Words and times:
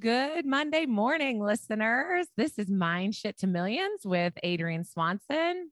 Good 0.00 0.44
Monday 0.44 0.86
morning, 0.86 1.38
listeners. 1.38 2.26
This 2.36 2.58
is 2.58 2.68
Mind 2.68 3.14
Shit 3.14 3.38
to 3.38 3.46
Millions 3.46 4.04
with 4.04 4.32
Adrienne 4.44 4.82
Swanson 4.82 5.70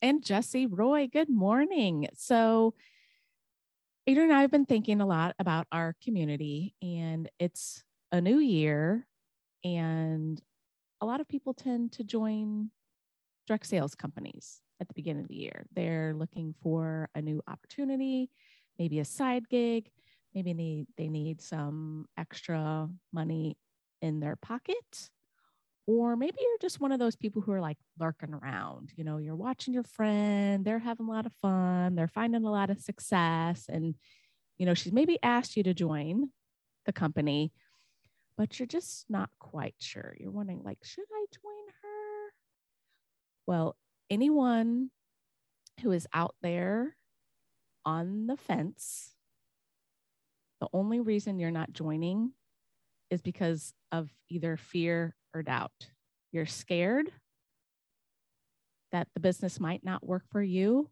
and 0.00 0.24
Jesse 0.24 0.66
Roy. 0.66 1.08
Good 1.12 1.28
morning. 1.28 2.06
So, 2.14 2.74
Adrienne 4.08 4.30
and 4.30 4.38
I 4.38 4.42
have 4.42 4.52
been 4.52 4.64
thinking 4.64 5.00
a 5.00 5.06
lot 5.06 5.34
about 5.40 5.66
our 5.72 5.96
community, 6.04 6.76
and 6.80 7.28
it's 7.40 7.82
a 8.12 8.20
new 8.20 8.38
year, 8.38 9.08
and 9.64 10.40
a 11.00 11.06
lot 11.06 11.20
of 11.20 11.26
people 11.26 11.52
tend 11.52 11.90
to 11.94 12.04
join 12.04 12.70
direct 13.48 13.66
sales 13.66 13.96
companies 13.96 14.60
at 14.80 14.86
the 14.86 14.94
beginning 14.94 15.24
of 15.24 15.28
the 15.28 15.34
year. 15.34 15.66
They're 15.74 16.14
looking 16.14 16.54
for 16.62 17.08
a 17.16 17.20
new 17.20 17.42
opportunity, 17.48 18.30
maybe 18.78 19.00
a 19.00 19.04
side 19.04 19.48
gig, 19.48 19.90
maybe 20.38 20.54
need 20.54 20.86
they 20.96 21.08
need 21.08 21.40
some 21.40 22.06
extra 22.16 22.88
money 23.12 23.56
in 24.00 24.20
their 24.20 24.36
pocket. 24.36 25.10
Or 25.86 26.16
maybe 26.16 26.36
you're 26.40 26.58
just 26.60 26.80
one 26.80 26.92
of 26.92 26.98
those 26.98 27.16
people 27.16 27.42
who 27.42 27.52
are 27.52 27.62
like 27.62 27.78
lurking 27.98 28.34
around 28.34 28.92
you 28.94 29.04
know 29.04 29.16
you're 29.16 29.34
watching 29.34 29.72
your 29.72 29.82
friend 29.82 30.64
they're 30.64 30.78
having 30.78 31.06
a 31.06 31.10
lot 31.10 31.24
of 31.24 31.32
fun 31.32 31.94
they're 31.94 32.06
finding 32.06 32.44
a 32.44 32.50
lot 32.50 32.68
of 32.68 32.78
success 32.78 33.64
and 33.70 33.94
you 34.58 34.66
know 34.66 34.74
she's 34.74 34.92
maybe 34.92 35.18
asked 35.22 35.56
you 35.56 35.62
to 35.62 35.72
join 35.72 36.30
the 36.84 36.92
company 36.92 37.52
but 38.36 38.58
you're 38.58 38.66
just 38.66 39.06
not 39.10 39.30
quite 39.40 39.74
sure. 39.78 40.14
You're 40.20 40.30
wondering 40.30 40.62
like 40.62 40.78
should 40.84 41.06
i 41.12 41.24
join 41.32 41.66
her? 41.82 42.32
Well 43.46 43.76
anyone 44.10 44.90
who 45.80 45.90
is 45.90 46.06
out 46.12 46.34
there 46.42 46.96
on 47.84 48.26
the 48.26 48.36
fence 48.36 49.14
the 50.60 50.68
only 50.72 51.00
reason 51.00 51.38
you're 51.38 51.50
not 51.50 51.72
joining 51.72 52.32
is 53.10 53.22
because 53.22 53.72
of 53.92 54.10
either 54.28 54.56
fear 54.56 55.14
or 55.34 55.42
doubt. 55.42 55.90
You're 56.32 56.46
scared 56.46 57.10
that 58.92 59.08
the 59.14 59.20
business 59.20 59.60
might 59.60 59.84
not 59.84 60.06
work 60.06 60.24
for 60.30 60.42
you, 60.42 60.90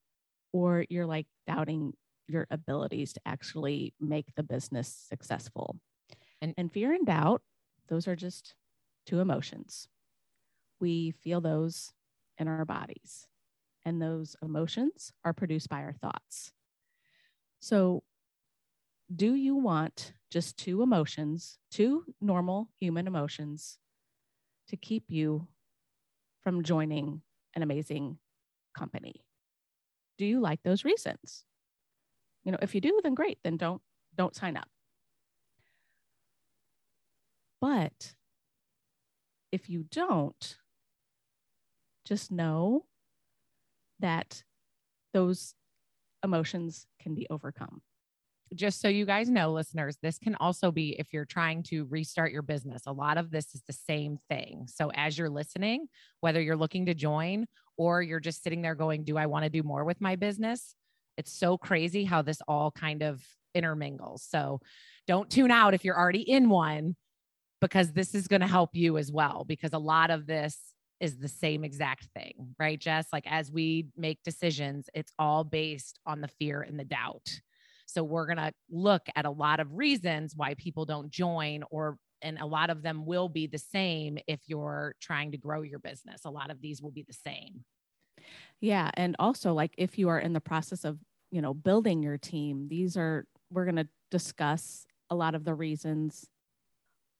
or 0.52 0.84
you're 0.88 1.06
like 1.06 1.26
doubting 1.46 1.94
your 2.28 2.46
abilities 2.50 3.12
to 3.14 3.20
actually 3.26 3.94
make 4.00 4.34
the 4.34 4.42
business 4.42 4.88
successful. 5.08 5.76
And, 6.40 6.54
and 6.56 6.72
fear 6.72 6.92
and 6.92 7.06
doubt, 7.06 7.42
those 7.88 8.06
are 8.08 8.16
just 8.16 8.54
two 9.06 9.20
emotions. 9.20 9.88
We 10.80 11.10
feel 11.10 11.40
those 11.40 11.92
in 12.38 12.48
our 12.48 12.64
bodies, 12.64 13.26
and 13.84 14.00
those 14.00 14.36
emotions 14.42 15.12
are 15.24 15.32
produced 15.32 15.68
by 15.68 15.82
our 15.82 15.94
thoughts. 15.94 16.52
So 17.60 18.02
do 19.14 19.34
you 19.34 19.56
want 19.56 20.12
just 20.30 20.56
two 20.56 20.82
emotions, 20.82 21.58
two 21.70 22.04
normal 22.20 22.68
human 22.78 23.06
emotions, 23.06 23.78
to 24.68 24.76
keep 24.76 25.04
you 25.08 25.46
from 26.42 26.62
joining 26.62 27.22
an 27.54 27.62
amazing 27.62 28.18
company? 28.76 29.24
Do 30.18 30.26
you 30.26 30.40
like 30.40 30.62
those 30.62 30.84
reasons? 30.84 31.44
You 32.44 32.52
know, 32.52 32.58
if 32.62 32.74
you 32.74 32.80
do, 32.80 33.00
then 33.02 33.14
great, 33.14 33.38
then 33.44 33.56
don't 33.56 33.82
don't 34.16 34.34
sign 34.34 34.56
up. 34.56 34.68
But 37.60 38.14
if 39.52 39.68
you 39.68 39.84
don't, 39.90 40.56
just 42.04 42.30
know 42.30 42.86
that 44.00 44.42
those 45.12 45.54
emotions 46.22 46.86
can 47.00 47.14
be 47.14 47.26
overcome 47.30 47.82
just 48.54 48.80
so 48.80 48.88
you 48.88 49.04
guys 49.04 49.28
know, 49.28 49.52
listeners, 49.52 49.96
this 50.02 50.18
can 50.18 50.36
also 50.36 50.70
be 50.70 50.96
if 50.98 51.12
you're 51.12 51.24
trying 51.24 51.62
to 51.64 51.84
restart 51.86 52.32
your 52.32 52.42
business. 52.42 52.82
A 52.86 52.92
lot 52.92 53.18
of 53.18 53.30
this 53.30 53.54
is 53.54 53.62
the 53.66 53.72
same 53.72 54.18
thing. 54.28 54.66
So, 54.68 54.90
as 54.94 55.18
you're 55.18 55.30
listening, 55.30 55.86
whether 56.20 56.40
you're 56.40 56.56
looking 56.56 56.86
to 56.86 56.94
join 56.94 57.46
or 57.76 58.02
you're 58.02 58.20
just 58.20 58.42
sitting 58.42 58.62
there 58.62 58.74
going, 58.74 59.04
Do 59.04 59.16
I 59.16 59.26
want 59.26 59.44
to 59.44 59.50
do 59.50 59.62
more 59.62 59.84
with 59.84 60.00
my 60.00 60.16
business? 60.16 60.74
It's 61.16 61.32
so 61.32 61.58
crazy 61.58 62.04
how 62.04 62.22
this 62.22 62.40
all 62.46 62.70
kind 62.70 63.02
of 63.02 63.22
intermingles. 63.54 64.22
So, 64.22 64.60
don't 65.06 65.30
tune 65.30 65.50
out 65.50 65.74
if 65.74 65.84
you're 65.84 65.98
already 65.98 66.22
in 66.22 66.48
one 66.48 66.94
because 67.60 67.92
this 67.92 68.14
is 68.14 68.28
going 68.28 68.42
to 68.42 68.46
help 68.46 68.70
you 68.74 68.98
as 68.98 69.10
well. 69.10 69.44
Because 69.46 69.72
a 69.72 69.78
lot 69.78 70.10
of 70.10 70.26
this 70.26 70.58
is 71.00 71.18
the 71.18 71.28
same 71.28 71.64
exact 71.64 72.06
thing, 72.16 72.54
right, 72.58 72.80
Jess? 72.80 73.06
Like, 73.12 73.26
as 73.26 73.50
we 73.50 73.88
make 73.96 74.22
decisions, 74.22 74.88
it's 74.94 75.12
all 75.18 75.44
based 75.44 75.98
on 76.06 76.20
the 76.20 76.28
fear 76.28 76.62
and 76.62 76.78
the 76.78 76.84
doubt. 76.84 77.28
So 77.86 78.02
we're 78.04 78.26
going 78.26 78.36
to 78.38 78.52
look 78.70 79.02
at 79.14 79.24
a 79.24 79.30
lot 79.30 79.60
of 79.60 79.72
reasons 79.72 80.34
why 80.36 80.54
people 80.54 80.84
don't 80.84 81.10
join 81.10 81.64
or 81.70 81.98
and 82.22 82.38
a 82.38 82.46
lot 82.46 82.70
of 82.70 82.82
them 82.82 83.04
will 83.04 83.28
be 83.28 83.46
the 83.46 83.58
same 83.58 84.18
if 84.26 84.40
you're 84.46 84.94
trying 85.00 85.32
to 85.32 85.38
grow 85.38 85.62
your 85.62 85.78
business. 85.78 86.22
A 86.24 86.30
lot 86.30 86.50
of 86.50 86.60
these 86.60 86.80
will 86.80 86.90
be 86.90 87.04
the 87.06 87.12
same. 87.12 87.64
Yeah, 88.60 88.90
and 88.94 89.16
also 89.18 89.52
like 89.52 89.74
if 89.76 89.98
you 89.98 90.08
are 90.08 90.18
in 90.18 90.32
the 90.32 90.40
process 90.40 90.84
of, 90.84 90.98
you 91.30 91.42
know, 91.42 91.52
building 91.52 92.02
your 92.02 92.18
team, 92.18 92.68
these 92.68 92.96
are 92.96 93.26
we're 93.50 93.64
going 93.64 93.76
to 93.76 93.88
discuss 94.10 94.86
a 95.10 95.14
lot 95.14 95.34
of 95.34 95.44
the 95.44 95.54
reasons 95.54 96.26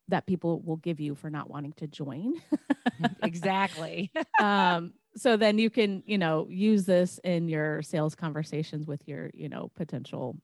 that 0.09 0.27
people 0.27 0.61
will 0.61 0.77
give 0.77 1.01
you 1.01 1.15
for 1.15 1.31
not 1.31 1.51
wanting 1.51 1.73
to 1.75 1.87
join. 1.87 2.35
exactly. 3.23 4.11
um, 4.41 4.93
so 5.17 5.37
then 5.37 5.59
you 5.59 5.71
can, 5.71 6.03
you 6.07 6.19
know, 6.19 6.47
use 6.49 6.85
this 6.85 7.19
in 7.25 7.49
your 7.49 7.83
sales 7.83 8.15
conversations 8.15 8.87
with 8.87 9.07
your, 9.07 9.31
you 9.35 9.49
know, 9.49 9.71
potential 9.75 10.37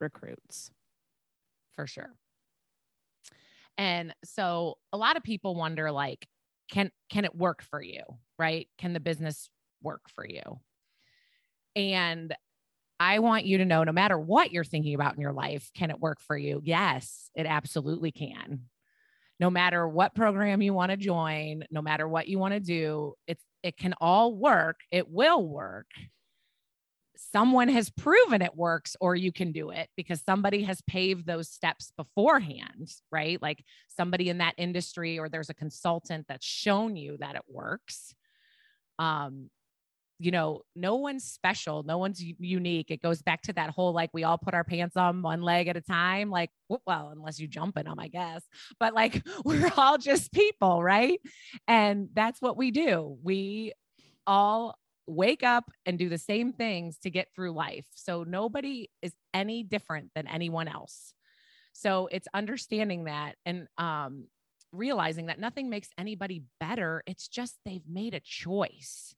recruits. 0.00 0.70
For 1.76 1.86
sure. 1.86 2.10
And 3.78 4.14
so 4.24 4.78
a 4.92 4.96
lot 4.96 5.16
of 5.16 5.22
people 5.22 5.54
wonder 5.54 5.92
like 5.92 6.26
can 6.70 6.90
can 7.10 7.24
it 7.24 7.34
work 7.34 7.62
for 7.62 7.82
you, 7.82 8.02
right? 8.38 8.68
Can 8.78 8.92
the 8.92 9.00
business 9.00 9.48
work 9.82 10.02
for 10.14 10.26
you? 10.26 10.60
And 11.74 12.34
I 12.98 13.18
want 13.18 13.44
you 13.44 13.58
to 13.58 13.64
know 13.66 13.84
no 13.84 13.92
matter 13.92 14.18
what 14.18 14.52
you're 14.52 14.64
thinking 14.64 14.94
about 14.94 15.14
in 15.14 15.20
your 15.20 15.34
life, 15.34 15.70
can 15.74 15.90
it 15.90 16.00
work 16.00 16.20
for 16.20 16.36
you? 16.36 16.62
Yes, 16.64 17.30
it 17.34 17.46
absolutely 17.46 18.10
can. 18.10 18.62
No 19.38 19.50
matter 19.50 19.86
what 19.86 20.14
program 20.14 20.62
you 20.62 20.72
want 20.72 20.90
to 20.90 20.96
join, 20.96 21.64
no 21.70 21.82
matter 21.82 22.08
what 22.08 22.26
you 22.26 22.38
want 22.38 22.54
to 22.54 22.60
do, 22.60 23.12
it's 23.26 23.44
it 23.62 23.76
can 23.76 23.94
all 24.00 24.34
work. 24.34 24.80
It 24.90 25.10
will 25.10 25.46
work 25.46 25.88
someone 27.18 27.68
has 27.68 27.90
proven 27.90 28.42
it 28.42 28.56
works 28.56 28.96
or 29.00 29.14
you 29.14 29.32
can 29.32 29.52
do 29.52 29.70
it 29.70 29.88
because 29.96 30.22
somebody 30.22 30.62
has 30.62 30.80
paved 30.82 31.26
those 31.26 31.48
steps 31.48 31.92
beforehand, 31.96 32.90
right? 33.10 33.40
Like 33.40 33.64
somebody 33.88 34.28
in 34.28 34.38
that 34.38 34.54
industry 34.56 35.18
or 35.18 35.28
there's 35.28 35.50
a 35.50 35.54
consultant 35.54 36.26
that's 36.28 36.46
shown 36.46 36.96
you 36.96 37.16
that 37.20 37.36
it 37.36 37.42
works. 37.48 38.14
Um, 38.98 39.50
you 40.18 40.30
know, 40.30 40.62
no 40.74 40.96
one's 40.96 41.24
special, 41.24 41.82
no 41.82 41.98
one's 41.98 42.22
unique. 42.22 42.90
It 42.90 43.02
goes 43.02 43.20
back 43.20 43.42
to 43.42 43.52
that 43.54 43.70
whole 43.70 43.92
like 43.92 44.10
we 44.14 44.24
all 44.24 44.38
put 44.38 44.54
our 44.54 44.64
pants 44.64 44.96
on 44.96 45.20
one 45.20 45.42
leg 45.42 45.68
at 45.68 45.76
a 45.76 45.82
time, 45.82 46.30
like, 46.30 46.50
well, 46.86 47.10
unless 47.14 47.38
you 47.38 47.46
jump 47.46 47.76
in 47.76 47.84
them, 47.84 48.00
I 48.00 48.08
guess, 48.08 48.42
but 48.80 48.94
like 48.94 49.22
we're 49.44 49.70
all 49.76 49.98
just 49.98 50.32
people, 50.32 50.82
right? 50.82 51.20
And 51.68 52.08
that's 52.14 52.40
what 52.40 52.56
we 52.56 52.70
do. 52.70 53.18
We 53.22 53.72
all 54.26 54.78
wake 55.06 55.42
up 55.42 55.70
and 55.84 55.98
do 55.98 56.08
the 56.08 56.18
same 56.18 56.52
things 56.52 56.98
to 56.98 57.10
get 57.10 57.28
through 57.34 57.52
life. 57.52 57.86
So 57.94 58.24
nobody 58.24 58.90
is 59.02 59.12
any 59.32 59.62
different 59.62 60.10
than 60.14 60.26
anyone 60.26 60.68
else. 60.68 61.14
So 61.72 62.08
it's 62.10 62.28
understanding 62.34 63.04
that 63.04 63.36
and 63.44 63.68
um, 63.78 64.26
realizing 64.72 65.26
that 65.26 65.38
nothing 65.38 65.68
makes 65.68 65.88
anybody 65.98 66.44
better. 66.58 67.02
It's 67.06 67.28
just 67.28 67.56
they've 67.64 67.86
made 67.88 68.14
a 68.14 68.20
choice 68.20 69.14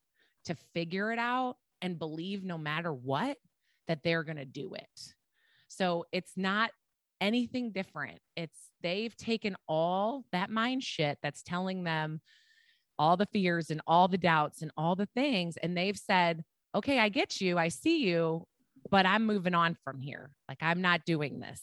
to 0.47 0.57
figure 0.75 1.13
it 1.13 1.19
out 1.19 1.57
and 1.81 1.99
believe 1.99 2.45
no 2.45 2.59
matter 2.59 2.93
what 2.93 3.37
that 3.87 4.03
they're 4.03 4.25
going 4.25 4.37
to 4.37 4.45
do 4.45 4.75
it. 4.75 5.15
So 5.69 6.07
it's 6.13 6.33
not 6.37 6.71
anything 7.21 7.73
different. 7.73 8.19
It's 8.37 8.71
they've 8.83 9.17
taken 9.17 9.57
all 9.69 10.25
that 10.33 10.51
mind 10.51 10.83
shit 10.83 11.19
that's 11.23 11.43
telling 11.43 11.85
them 11.85 12.21
all 12.99 13.17
the 13.17 13.29
fears 13.33 13.71
and 13.71 13.81
all 13.87 14.09
the 14.09 14.19
doubts 14.19 14.63
and 14.63 14.71
all 14.77 14.97
the 14.97 15.09
things. 15.15 15.57
And 15.57 15.77
they've 15.77 15.97
said, 15.97 16.45
okay, 16.75 16.99
I 16.99 17.09
get 17.09 17.41
you. 17.41 17.59
I 17.59 17.69
see 17.69 18.05
you, 18.05 18.47
but 18.91 19.07
I'm 19.07 19.27
moving 19.27 19.55
on 19.55 19.77
from 19.85 20.01
here. 20.01 20.31
Like 20.49 20.59
I'm 20.61 20.83
not 20.83 21.05
doing 21.05 21.41
this 21.41 21.63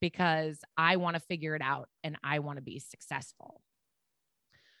because 0.00 0.58
I 0.76 0.96
want 0.96 1.16
to 1.16 1.20
figure 1.20 1.54
it 1.54 1.62
out 1.62 1.88
and 2.02 2.16
I 2.22 2.40
want 2.40 2.58
to 2.58 2.62
be 2.62 2.78
successful. 2.78 3.60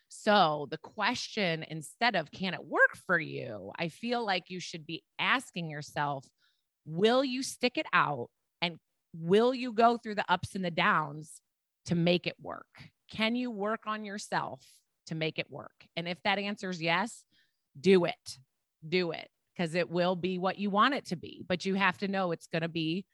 So, 0.08 0.68
the 0.70 0.78
question 0.78 1.64
instead 1.68 2.14
of 2.14 2.30
can 2.30 2.54
it 2.54 2.64
work 2.64 2.96
for 3.06 3.18
you, 3.18 3.72
I 3.78 3.88
feel 3.88 4.24
like 4.24 4.44
you 4.48 4.60
should 4.60 4.86
be 4.86 5.02
asking 5.18 5.70
yourself, 5.70 6.24
will 6.86 7.24
you 7.24 7.42
stick 7.42 7.78
it 7.78 7.86
out 7.92 8.28
and 8.62 8.78
will 9.12 9.52
you 9.52 9.72
go 9.72 9.96
through 9.96 10.14
the 10.14 10.30
ups 10.30 10.54
and 10.54 10.64
the 10.64 10.70
downs 10.70 11.40
to 11.86 11.96
make 11.96 12.28
it 12.28 12.36
work? 12.40 12.66
Can 13.10 13.34
you 13.34 13.50
work 13.50 13.80
on 13.86 14.04
yourself 14.04 14.64
to 15.06 15.14
make 15.14 15.38
it 15.38 15.50
work? 15.50 15.86
And 15.96 16.08
if 16.08 16.22
that 16.24 16.38
answer 16.38 16.70
is 16.70 16.82
yes, 16.82 17.24
do 17.78 18.04
it. 18.04 18.38
Do 18.86 19.12
it 19.12 19.28
because 19.56 19.74
it 19.74 19.90
will 19.90 20.16
be 20.16 20.38
what 20.38 20.58
you 20.58 20.70
want 20.70 20.94
it 20.94 21.06
to 21.06 21.16
be. 21.16 21.44
But 21.48 21.64
you 21.64 21.74
have 21.74 21.98
to 21.98 22.08
know 22.08 22.32
it's 22.32 22.46
going 22.48 22.62
to 22.62 22.68
be, 22.68 23.04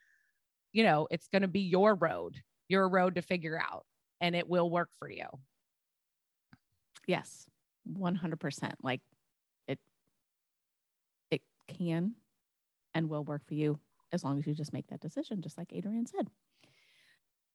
you 0.73 0.83
know, 0.85 1.07
it's 1.11 1.29
going 1.29 1.43
to 1.43 1.49
be 1.49 1.61
your 1.61 1.95
road, 1.95 2.37
your 2.69 2.89
road 2.89 3.17
to 3.17 3.23
figure 3.23 3.61
out. 3.61 3.85
and 4.21 4.35
it 4.37 4.49
will 4.49 4.71
work 4.71 4.91
for 4.99 5.11
you. 5.11 5.27
Yes, 7.07 7.47
100%. 7.91 8.73
Like 8.83 9.01
it, 9.67 9.79
it 11.31 11.43
can 11.69 12.15
and 12.95 13.09
will 13.09 13.25
work 13.25 13.43
for 13.47 13.55
you 13.55 13.79
as 14.13 14.25
long 14.25 14.39
as 14.39 14.47
you 14.47 14.55
just 14.55 14.73
make 14.73 14.89
that 14.89 15.01
decision, 15.01 15.41
just 15.43 15.57
like 15.57 15.73
Adrienne 15.77 16.07
said. 16.07 16.29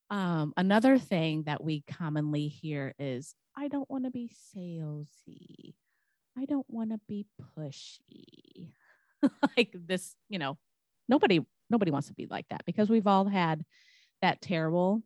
Um, 0.10 0.54
another 0.56 0.98
thing 0.98 1.44
that 1.44 1.64
we 1.64 1.82
commonly 1.82 2.48
hear 2.48 2.94
is, 3.00 3.34
I 3.58 3.68
don't 3.68 3.90
want 3.90 4.04
to 4.04 4.12
be 4.12 4.32
salesy. 4.56 5.74
I 6.38 6.46
don't 6.46 6.66
want 6.70 6.92
to 6.92 7.00
be 7.08 7.26
pushy. 7.58 8.74
like 9.58 9.74
this, 9.74 10.16
you 10.30 10.40
know, 10.40 10.58
nobody 11.08 11.40
nobody 11.70 11.92
wants 11.92 12.10
to 12.10 12.14
be 12.14 12.28
like 12.28 12.46
that 12.50 12.64
because 12.66 12.90
we've 12.90 13.08
all 13.08 13.26
had 13.26 13.66
that 14.22 14.42
terrible 14.42 15.02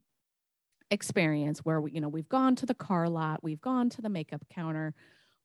experience 0.92 1.60
where 1.60 1.80
we, 1.80 1.92
you 1.92 2.02
know, 2.02 2.10
we've 2.10 2.28
gone 2.28 2.56
to 2.58 2.66
the 2.66 2.74
car 2.74 3.08
lot, 3.08 3.44
we've 3.44 3.62
gone 3.62 3.90
to 3.92 4.02
the 4.02 4.10
makeup 4.10 4.44
counter, 4.54 4.94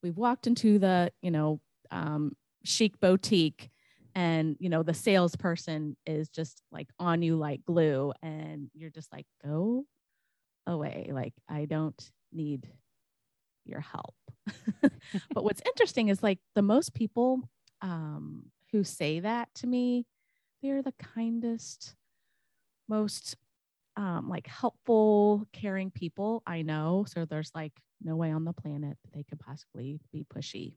we've 0.02 0.16
walked 0.16 0.46
into 0.46 0.78
the, 0.78 1.12
you 1.22 1.30
know, 1.30 1.60
um, 1.90 2.32
chic 2.64 2.98
boutique 3.00 3.70
and 4.14 4.56
you 4.60 4.68
know 4.68 4.82
the 4.82 4.94
salesperson 4.94 5.96
is 6.06 6.28
just 6.28 6.62
like 6.70 6.88
on 6.98 7.22
you 7.22 7.36
like 7.36 7.64
glue 7.64 8.12
and 8.22 8.70
you're 8.74 8.90
just 8.90 9.12
like 9.12 9.26
go 9.44 9.84
away. 10.66 11.10
Like 11.12 11.34
i 11.48 11.64
don't 11.66 12.10
need 12.32 12.68
your 13.64 13.80
help. 13.80 14.14
But 15.32 15.44
what's 15.44 15.62
interesting 15.66 16.08
is 16.08 16.22
like 16.22 16.38
the 16.54 16.62
most 16.62 16.94
people 16.94 17.48
um, 17.82 18.46
who 18.72 18.84
say 18.84 19.20
that 19.20 19.48
to 19.56 19.66
me 19.66 20.06
they're 20.62 20.82
the 20.82 20.94
kindest 20.98 21.94
most 22.88 23.36
um, 23.96 24.28
like 24.28 24.46
helpful 24.46 25.46
caring 25.52 25.90
people 25.90 26.42
i 26.46 26.62
know. 26.62 27.04
So 27.08 27.24
there's 27.24 27.52
like 27.54 27.72
no 28.02 28.16
way 28.16 28.30
on 28.30 28.44
the 28.44 28.52
planet 28.52 28.96
that 29.02 29.12
they 29.12 29.22
could 29.22 29.40
possibly 29.40 30.00
be 30.12 30.24
pushy 30.32 30.74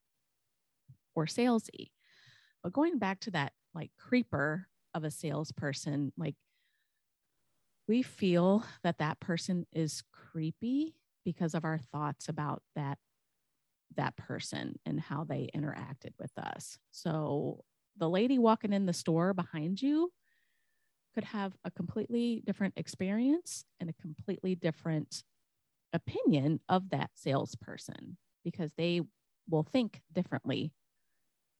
or 1.15 1.25
salesy 1.25 1.89
but 2.63 2.73
going 2.73 2.97
back 2.97 3.19
to 3.21 3.31
that 3.31 3.53
like 3.73 3.91
creeper 3.97 4.67
of 4.93 5.03
a 5.03 5.11
salesperson, 5.11 6.11
like 6.17 6.35
we 7.87 8.01
feel 8.01 8.63
that 8.83 8.97
that 8.97 9.19
person 9.19 9.65
is 9.71 10.03
creepy 10.11 10.95
because 11.23 11.53
of 11.53 11.63
our 11.65 11.77
thoughts 11.77 12.29
about 12.29 12.61
that 12.75 12.97
that 13.95 14.15
person 14.17 14.77
and 14.85 14.99
how 14.99 15.23
they 15.23 15.49
interacted 15.55 16.11
with 16.19 16.31
us. 16.37 16.77
So 16.91 17.63
the 17.97 18.09
lady 18.09 18.37
walking 18.37 18.73
in 18.73 18.85
the 18.85 18.93
store 18.93 19.33
behind 19.33 19.81
you 19.81 20.11
could 21.15 21.23
have 21.23 21.53
a 21.63 21.71
completely 21.71 22.43
different 22.45 22.75
experience 22.77 23.65
and 23.79 23.89
a 23.89 24.01
completely 24.01 24.55
different 24.55 25.23
opinion 25.93 26.59
of 26.69 26.89
that 26.89 27.09
salesperson 27.15 28.17
because 28.43 28.71
they 28.77 29.01
will 29.49 29.63
think 29.63 30.01
differently 30.13 30.71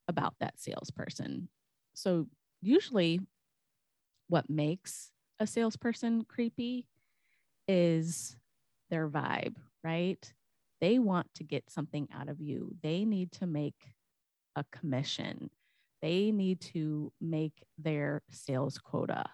about 0.08 0.36
that 0.40 0.60
salesperson. 0.60 1.50
So, 1.94 2.28
usually, 2.62 3.20
what 4.28 4.50
makes 4.50 5.12
a 5.40 5.48
salesperson 5.48 6.24
creepy 6.26 6.88
is 7.68 8.38
their 8.90 9.10
vibe, 9.10 9.56
right? 9.84 10.34
They 10.82 11.00
want 11.00 11.28
to 11.36 11.44
get 11.44 11.70
something 11.70 12.08
out 12.14 12.30
of 12.30 12.40
you, 12.40 12.76
they 12.84 13.06
need 13.06 13.32
to 13.34 13.48
make 13.48 13.96
a 14.56 14.66
commission, 14.72 15.50
they 16.02 16.32
need 16.32 16.62
to 16.62 17.12
make 17.20 17.64
their 17.78 18.22
sales 18.30 18.78
quota 18.78 19.26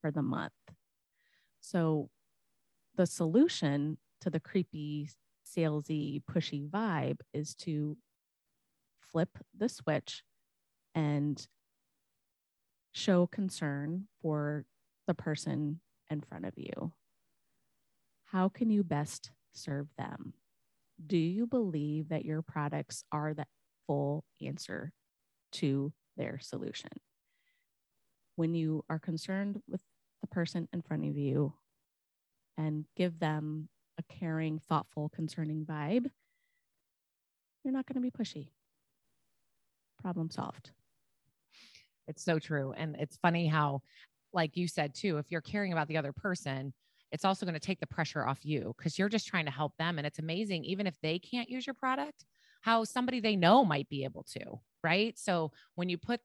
for 0.00 0.10
the 0.10 0.22
month. 0.22 0.52
So, 1.60 2.08
the 2.96 3.06
solution 3.06 3.98
to 4.20 4.30
the 4.30 4.40
creepy, 4.40 5.08
salesy, 5.46 6.22
pushy 6.30 6.68
vibe 6.68 7.20
is 7.32 7.54
to 7.56 7.96
flip 9.12 9.30
the 9.56 9.68
switch 9.68 10.22
and 10.94 11.46
show 12.92 13.26
concern 13.26 14.06
for 14.20 14.64
the 15.06 15.14
person 15.14 15.80
in 16.10 16.20
front 16.20 16.44
of 16.44 16.54
you. 16.56 16.92
How 18.24 18.48
can 18.48 18.70
you 18.70 18.82
best 18.82 19.30
serve 19.52 19.88
them? 19.96 20.34
Do 21.04 21.16
you 21.16 21.46
believe 21.46 22.08
that 22.10 22.24
your 22.24 22.42
products 22.42 23.04
are 23.10 23.34
the 23.34 23.46
full 23.86 24.24
answer 24.44 24.92
to 25.52 25.92
their 26.16 26.38
solution? 26.40 26.90
When 28.36 28.54
you 28.54 28.84
are 28.88 28.98
concerned 28.98 29.60
with 29.68 29.82
the 30.20 30.28
person 30.28 30.68
in 30.72 30.82
front 30.82 31.04
of 31.06 31.16
you 31.16 31.54
and 32.56 32.84
give 32.96 33.18
them 33.18 33.68
a 33.98 34.02
caring, 34.02 34.60
thoughtful, 34.68 35.08
concerning 35.08 35.64
vibe, 35.64 36.10
you're 37.64 37.72
not 37.72 37.86
going 37.86 37.94
to 37.94 38.00
be 38.00 38.10
pushy 38.10 38.50
problem 40.00 40.30
solved. 40.30 40.70
It's 42.08 42.24
so 42.24 42.38
true. 42.38 42.72
And 42.76 42.96
it's 42.98 43.16
funny 43.16 43.46
how, 43.46 43.82
like 44.32 44.56
you 44.56 44.66
said 44.66 44.94
too, 44.94 45.18
if 45.18 45.30
you're 45.30 45.40
caring 45.40 45.72
about 45.72 45.88
the 45.88 45.96
other 45.96 46.12
person, 46.12 46.72
it's 47.12 47.24
also 47.24 47.44
going 47.44 47.54
to 47.54 47.60
take 47.60 47.80
the 47.80 47.86
pressure 47.86 48.26
off 48.26 48.38
you 48.42 48.74
because 48.76 48.98
you're 48.98 49.08
just 49.08 49.26
trying 49.26 49.46
to 49.46 49.50
help 49.50 49.76
them. 49.78 49.98
And 49.98 50.06
it's 50.06 50.18
amazing, 50.18 50.64
even 50.64 50.86
if 50.86 50.96
they 51.02 51.18
can't 51.18 51.48
use 51.48 51.66
your 51.66 51.74
product, 51.74 52.24
how 52.62 52.84
somebody 52.84 53.20
they 53.20 53.36
know 53.36 53.64
might 53.64 53.88
be 53.88 54.04
able 54.04 54.24
to. 54.32 54.60
Right. 54.82 55.18
So 55.18 55.52
when 55.74 55.88
you 55.88 55.98
put 55.98 56.20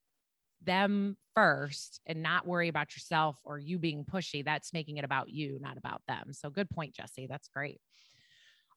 them 0.64 1.18
first 1.36 2.02
and 2.06 2.24
not 2.24 2.48
worry 2.48 2.70
about 2.70 2.96
yourself 2.96 3.38
or 3.44 3.60
you 3.60 3.78
being 3.78 4.06
pushy, 4.06 4.44
that's 4.44 4.74
making 4.74 4.98
it 4.98 5.06
about 5.06 5.30
you, 5.30 5.60
not 5.62 5.78
about 5.78 6.02
them. 6.08 6.34
So 6.34 6.50
good 6.50 6.70
point, 6.70 6.96
Jesse. 6.96 7.28
That's 7.28 7.48
great. 7.50 7.82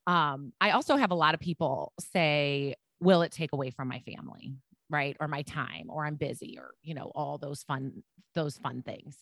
Um, 0.06 0.52
I 0.60 0.70
also 0.70 0.96
have 0.96 1.10
a 1.10 1.14
lot 1.14 1.34
of 1.34 1.40
people 1.40 1.92
say, 2.00 2.74
Will 3.00 3.22
it 3.22 3.30
take 3.30 3.52
away 3.52 3.70
from 3.70 3.86
my 3.86 4.00
family? 4.00 4.54
Right? 4.90 5.16
Or 5.20 5.28
my 5.28 5.42
time 5.42 5.86
or 5.88 6.06
i'm 6.06 6.16
busy 6.16 6.58
or 6.58 6.70
you 6.82 6.94
know 6.94 7.12
all 7.14 7.38
those 7.38 7.62
fun 7.62 8.02
those 8.34 8.56
fun 8.58 8.82
things. 8.82 9.18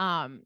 Um 0.00 0.42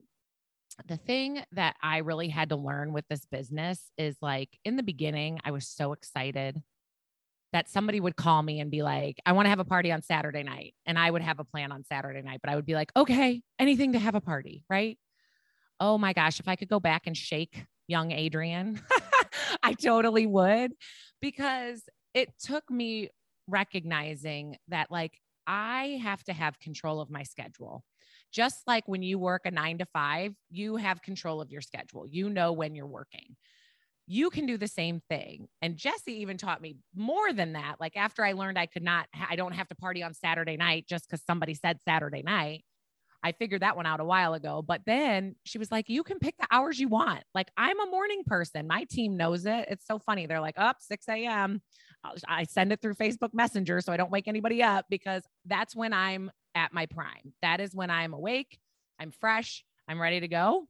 the 0.86 0.96
thing 0.96 1.40
that 1.52 1.76
i 1.82 1.98
really 1.98 2.28
had 2.28 2.50
to 2.50 2.56
learn 2.56 2.92
with 2.92 3.04
this 3.08 3.24
business 3.26 3.90
is 3.96 4.16
like 4.22 4.58
in 4.64 4.76
the 4.76 4.82
beginning 4.82 5.40
i 5.44 5.50
was 5.50 5.66
so 5.66 5.92
excited 5.92 6.62
that 7.52 7.68
somebody 7.68 7.98
would 7.98 8.16
call 8.16 8.42
me 8.42 8.60
and 8.60 8.70
be 8.70 8.82
like 8.82 9.18
i 9.26 9.32
want 9.32 9.46
to 9.46 9.50
have 9.50 9.58
a 9.58 9.64
party 9.64 9.90
on 9.90 10.02
saturday 10.02 10.42
night 10.42 10.74
and 10.86 10.98
i 10.98 11.10
would 11.10 11.22
have 11.22 11.40
a 11.40 11.44
plan 11.44 11.72
on 11.72 11.84
saturday 11.84 12.22
night 12.22 12.40
but 12.42 12.52
i 12.52 12.56
would 12.56 12.66
be 12.66 12.74
like 12.74 12.92
okay 12.96 13.42
anything 13.58 13.92
to 13.92 13.98
have 13.98 14.14
a 14.14 14.20
party 14.20 14.64
right? 14.70 14.98
Oh 15.80 15.96
my 15.96 16.12
gosh 16.12 16.40
if 16.40 16.48
i 16.48 16.56
could 16.56 16.68
go 16.68 16.80
back 16.80 17.06
and 17.06 17.16
shake 17.16 17.64
young 17.86 18.12
Adrienne 18.12 18.80
i 19.62 19.72
totally 19.72 20.26
would 20.26 20.72
because 21.20 21.82
it 22.14 22.30
took 22.38 22.68
me 22.70 23.10
recognizing 23.48 24.56
that 24.68 24.90
like 24.90 25.18
I 25.46 25.98
have 26.02 26.22
to 26.24 26.32
have 26.32 26.60
control 26.60 27.00
of 27.00 27.10
my 27.10 27.22
schedule. 27.22 27.82
Just 28.30 28.62
like 28.66 28.86
when 28.86 29.02
you 29.02 29.18
work 29.18 29.42
a 29.46 29.50
nine 29.50 29.78
to 29.78 29.86
five, 29.86 30.34
you 30.50 30.76
have 30.76 31.02
control 31.02 31.40
of 31.40 31.50
your 31.50 31.62
schedule. 31.62 32.06
You 32.06 32.28
know 32.28 32.52
when 32.52 32.74
you're 32.74 32.86
working. 32.86 33.36
You 34.06 34.30
can 34.30 34.46
do 34.46 34.56
the 34.56 34.68
same 34.68 35.00
thing. 35.08 35.48
And 35.62 35.76
Jesse 35.76 36.20
even 36.20 36.38
taught 36.38 36.62
me 36.62 36.76
more 36.94 37.32
than 37.32 37.54
that. 37.54 37.76
Like 37.80 37.96
after 37.96 38.24
I 38.24 38.32
learned 38.32 38.58
I 38.58 38.66
could 38.66 38.82
not, 38.82 39.06
I 39.28 39.36
don't 39.36 39.52
have 39.52 39.68
to 39.68 39.74
party 39.74 40.02
on 40.02 40.14
Saturday 40.14 40.56
night 40.56 40.86
just 40.88 41.06
because 41.08 41.22
somebody 41.26 41.54
said 41.54 41.78
Saturday 41.82 42.22
night. 42.22 42.64
I 43.22 43.32
figured 43.32 43.62
that 43.62 43.76
one 43.76 43.86
out 43.86 44.00
a 44.00 44.04
while 44.04 44.34
ago. 44.34 44.62
But 44.66 44.82
then 44.86 45.34
she 45.44 45.58
was 45.58 45.72
like, 45.72 45.88
you 45.88 46.02
can 46.02 46.18
pick 46.18 46.36
the 46.38 46.46
hours 46.50 46.78
you 46.78 46.88
want. 46.88 47.24
Like, 47.34 47.48
I'm 47.56 47.80
a 47.80 47.90
morning 47.90 48.22
person. 48.24 48.66
My 48.66 48.84
team 48.88 49.16
knows 49.16 49.44
it. 49.44 49.66
It's 49.68 49.86
so 49.86 49.98
funny. 49.98 50.26
They're 50.26 50.40
like, 50.40 50.58
up 50.58 50.76
6 50.80 51.08
a.m. 51.08 51.60
I 52.26 52.44
send 52.44 52.72
it 52.72 52.80
through 52.80 52.94
Facebook 52.94 53.34
Messenger 53.34 53.80
so 53.80 53.92
I 53.92 53.96
don't 53.96 54.10
wake 54.10 54.28
anybody 54.28 54.62
up 54.62 54.86
because 54.88 55.22
that's 55.46 55.74
when 55.74 55.92
I'm 55.92 56.30
at 56.54 56.72
my 56.72 56.86
prime. 56.86 57.32
That 57.42 57.60
is 57.60 57.74
when 57.74 57.90
I'm 57.90 58.14
awake, 58.14 58.58
I'm 58.98 59.10
fresh, 59.10 59.64
I'm 59.88 60.00
ready 60.00 60.20
to 60.20 60.28
go. 60.28 60.66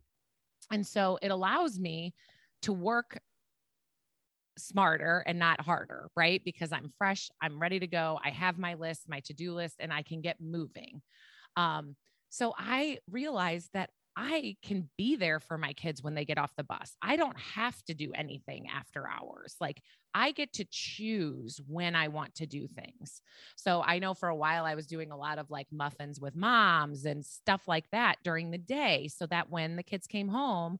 And 0.70 0.86
so 0.86 1.18
it 1.22 1.30
allows 1.30 1.78
me 1.78 2.14
to 2.62 2.72
work 2.72 3.18
smarter 4.58 5.22
and 5.26 5.38
not 5.38 5.60
harder, 5.60 6.08
right? 6.16 6.42
Because 6.44 6.72
I'm 6.72 6.92
fresh, 6.98 7.28
I'm 7.40 7.58
ready 7.58 7.78
to 7.78 7.86
go. 7.86 8.18
I 8.24 8.30
have 8.30 8.58
my 8.58 8.74
list, 8.74 9.08
my 9.08 9.20
to 9.20 9.32
do 9.32 9.54
list, 9.54 9.76
and 9.78 9.92
I 9.92 10.02
can 10.02 10.20
get 10.20 10.40
moving. 10.40 11.00
Um, 11.56 11.96
so 12.30 12.52
I 12.58 12.98
realized 13.10 13.70
that 13.74 13.90
I 14.20 14.56
can 14.64 14.88
be 14.98 15.14
there 15.14 15.38
for 15.38 15.56
my 15.56 15.72
kids 15.72 16.02
when 16.02 16.14
they 16.14 16.24
get 16.24 16.38
off 16.38 16.56
the 16.56 16.64
bus. 16.64 16.96
I 17.00 17.14
don't 17.14 17.38
have 17.38 17.80
to 17.84 17.94
do 17.94 18.10
anything 18.16 18.66
after 18.68 19.08
hours. 19.08 19.54
Like 19.60 19.80
I 20.12 20.32
get 20.32 20.52
to 20.54 20.66
choose 20.68 21.60
when 21.68 21.94
I 21.94 22.08
want 22.08 22.34
to 22.36 22.46
do 22.46 22.66
things. 22.66 23.22
So 23.54 23.80
I 23.80 24.00
know 24.00 24.14
for 24.14 24.28
a 24.28 24.34
while 24.34 24.64
I 24.64 24.74
was 24.74 24.88
doing 24.88 25.12
a 25.12 25.16
lot 25.16 25.38
of 25.38 25.50
like 25.50 25.68
muffins 25.70 26.20
with 26.20 26.34
moms 26.34 27.04
and 27.04 27.24
stuff 27.24 27.68
like 27.68 27.88
that 27.92 28.16
during 28.24 28.50
the 28.50 28.58
day 28.58 29.06
so 29.06 29.24
that 29.26 29.50
when 29.50 29.76
the 29.76 29.84
kids 29.84 30.08
came 30.08 30.28
home, 30.28 30.78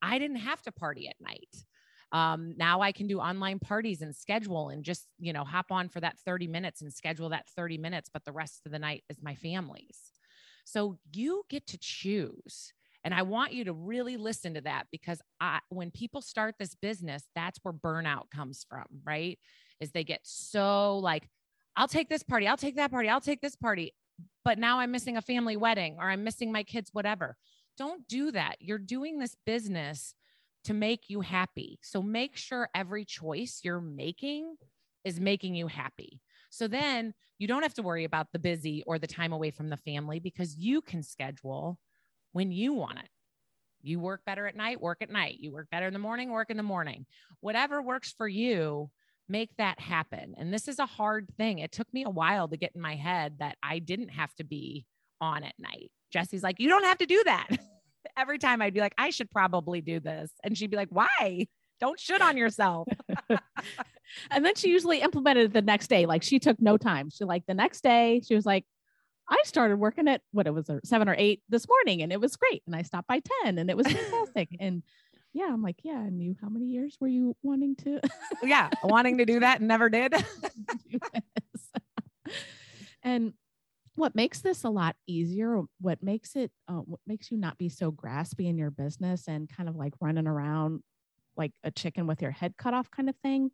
I 0.00 0.20
didn't 0.20 0.36
have 0.36 0.62
to 0.62 0.72
party 0.72 1.08
at 1.08 1.20
night. 1.20 1.64
Um, 2.12 2.54
now 2.56 2.80
I 2.80 2.92
can 2.92 3.08
do 3.08 3.18
online 3.18 3.58
parties 3.58 4.02
and 4.02 4.14
schedule 4.14 4.68
and 4.68 4.84
just, 4.84 5.08
you 5.18 5.32
know, 5.32 5.42
hop 5.42 5.72
on 5.72 5.88
for 5.88 5.98
that 6.00 6.16
30 6.20 6.46
minutes 6.46 6.80
and 6.80 6.92
schedule 6.92 7.30
that 7.30 7.48
30 7.48 7.76
minutes, 7.76 8.08
but 8.08 8.24
the 8.24 8.32
rest 8.32 8.62
of 8.66 8.70
the 8.70 8.78
night 8.78 9.02
is 9.10 9.20
my 9.20 9.34
family's. 9.34 10.12
So 10.68 10.98
you 11.14 11.44
get 11.48 11.66
to 11.68 11.78
choose. 11.78 12.74
And 13.02 13.14
I 13.14 13.22
want 13.22 13.54
you 13.54 13.64
to 13.64 13.72
really 13.72 14.18
listen 14.18 14.52
to 14.52 14.60
that 14.62 14.84
because 14.92 15.22
I, 15.40 15.60
when 15.70 15.90
people 15.90 16.20
start 16.20 16.56
this 16.58 16.74
business, 16.74 17.22
that's 17.34 17.58
where 17.62 17.72
burnout 17.72 18.30
comes 18.30 18.66
from, 18.68 18.84
right? 19.02 19.38
Is 19.80 19.92
they 19.92 20.04
get 20.04 20.20
so 20.24 20.98
like, 20.98 21.26
I'll 21.74 21.88
take 21.88 22.10
this 22.10 22.22
party, 22.22 22.46
I'll 22.46 22.58
take 22.58 22.76
that 22.76 22.90
party, 22.90 23.08
I'll 23.08 23.20
take 23.20 23.40
this 23.40 23.56
party, 23.56 23.94
but 24.44 24.58
now 24.58 24.80
I'm 24.80 24.90
missing 24.90 25.16
a 25.16 25.22
family 25.22 25.56
wedding 25.56 25.96
or 25.98 26.10
I'm 26.10 26.22
missing 26.22 26.52
my 26.52 26.64
kids, 26.64 26.90
whatever. 26.92 27.36
Don't 27.78 28.06
do 28.06 28.30
that. 28.32 28.56
You're 28.60 28.76
doing 28.76 29.18
this 29.18 29.36
business 29.46 30.12
to 30.64 30.74
make 30.74 31.08
you 31.08 31.22
happy. 31.22 31.78
So 31.82 32.02
make 32.02 32.36
sure 32.36 32.68
every 32.74 33.06
choice 33.06 33.60
you're 33.62 33.80
making 33.80 34.56
is 35.04 35.18
making 35.18 35.54
you 35.54 35.68
happy. 35.68 36.20
So 36.50 36.68
then 36.68 37.14
you 37.38 37.46
don't 37.46 37.62
have 37.62 37.74
to 37.74 37.82
worry 37.82 38.04
about 38.04 38.28
the 38.32 38.38
busy 38.38 38.82
or 38.86 38.98
the 38.98 39.06
time 39.06 39.32
away 39.32 39.50
from 39.50 39.68
the 39.68 39.76
family 39.76 40.18
because 40.20 40.56
you 40.56 40.80
can 40.80 41.02
schedule 41.02 41.78
when 42.32 42.52
you 42.52 42.72
want 42.72 42.98
it. 42.98 43.08
You 43.80 44.00
work 44.00 44.22
better 44.26 44.46
at 44.46 44.56
night, 44.56 44.80
work 44.80 44.98
at 45.02 45.10
night. 45.10 45.36
You 45.38 45.52
work 45.52 45.68
better 45.70 45.86
in 45.86 45.92
the 45.92 45.98
morning, 45.98 46.30
work 46.30 46.50
in 46.50 46.56
the 46.56 46.62
morning. 46.62 47.06
Whatever 47.40 47.80
works 47.80 48.12
for 48.16 48.26
you, 48.26 48.90
make 49.28 49.50
that 49.58 49.78
happen. 49.78 50.34
And 50.36 50.52
this 50.52 50.68
is 50.68 50.78
a 50.78 50.86
hard 50.86 51.28
thing. 51.36 51.58
It 51.60 51.70
took 51.70 51.92
me 51.92 52.04
a 52.04 52.10
while 52.10 52.48
to 52.48 52.56
get 52.56 52.72
in 52.74 52.80
my 52.80 52.96
head 52.96 53.36
that 53.38 53.56
I 53.62 53.78
didn't 53.78 54.08
have 54.08 54.34
to 54.36 54.44
be 54.44 54.86
on 55.20 55.44
at 55.44 55.54
night. 55.58 55.90
Jesse's 56.12 56.42
like, 56.42 56.56
you 56.58 56.68
don't 56.68 56.84
have 56.84 56.98
to 56.98 57.06
do 57.06 57.22
that. 57.24 57.48
Every 58.16 58.38
time 58.38 58.62
I'd 58.62 58.74
be 58.74 58.80
like, 58.80 58.94
I 58.98 59.10
should 59.10 59.30
probably 59.30 59.80
do 59.80 60.00
this. 60.00 60.30
And 60.42 60.56
she'd 60.56 60.70
be 60.70 60.76
like, 60.76 60.88
why? 60.90 61.46
Don't 61.80 61.98
shit 61.98 62.20
on 62.20 62.36
yourself. 62.36 62.88
and 64.30 64.44
then 64.44 64.54
she 64.54 64.68
usually 64.68 65.00
implemented 65.00 65.46
it 65.46 65.52
the 65.52 65.62
next 65.62 65.88
day. 65.88 66.06
Like 66.06 66.22
she 66.22 66.38
took 66.38 66.60
no 66.60 66.76
time. 66.76 67.10
She 67.10 67.24
like 67.24 67.44
the 67.46 67.54
next 67.54 67.82
day, 67.82 68.22
she 68.26 68.34
was 68.34 68.46
like, 68.46 68.64
I 69.30 69.36
started 69.44 69.76
working 69.76 70.08
at 70.08 70.22
what 70.32 70.46
it 70.46 70.54
was 70.54 70.70
seven 70.84 71.08
or 71.08 71.14
eight 71.18 71.42
this 71.48 71.66
morning 71.68 72.02
and 72.02 72.12
it 72.12 72.20
was 72.20 72.36
great. 72.36 72.62
And 72.66 72.74
I 72.74 72.82
stopped 72.82 73.08
by 73.08 73.20
10 73.44 73.58
and 73.58 73.68
it 73.68 73.76
was 73.76 73.86
fantastic. 73.86 74.48
and 74.60 74.82
yeah, 75.34 75.48
I'm 75.52 75.62
like, 75.62 75.80
yeah, 75.82 75.98
I 75.98 76.08
knew 76.08 76.34
how 76.40 76.48
many 76.48 76.66
years 76.66 76.96
were 77.00 77.08
you 77.08 77.36
wanting 77.42 77.76
to? 77.76 78.00
yeah, 78.42 78.70
wanting 78.82 79.18
to 79.18 79.26
do 79.26 79.40
that 79.40 79.60
and 79.60 79.68
never 79.68 79.90
did. 79.90 80.14
and 83.02 83.34
what 83.96 84.14
makes 84.14 84.40
this 84.40 84.64
a 84.64 84.70
lot 84.70 84.96
easier, 85.06 85.60
what 85.80 86.02
makes 86.02 86.34
it, 86.34 86.50
uh, 86.66 86.80
what 86.80 87.00
makes 87.06 87.30
you 87.30 87.36
not 87.36 87.58
be 87.58 87.68
so 87.68 87.92
graspy 87.92 88.48
in 88.48 88.56
your 88.56 88.70
business 88.70 89.28
and 89.28 89.48
kind 89.54 89.68
of 89.68 89.76
like 89.76 89.92
running 90.00 90.26
around 90.26 90.82
like 91.38 91.52
a 91.64 91.70
chicken 91.70 92.06
with 92.06 92.20
your 92.20 92.32
head 92.32 92.54
cut 92.58 92.74
off 92.74 92.90
kind 92.90 93.08
of 93.08 93.16
thing, 93.22 93.50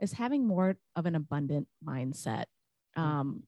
is 0.00 0.12
having 0.12 0.46
more 0.46 0.76
of 0.96 1.06
an 1.06 1.14
abundant 1.14 1.68
mindset. 1.86 2.46
Mm. 2.96 3.02
Um, 3.02 3.42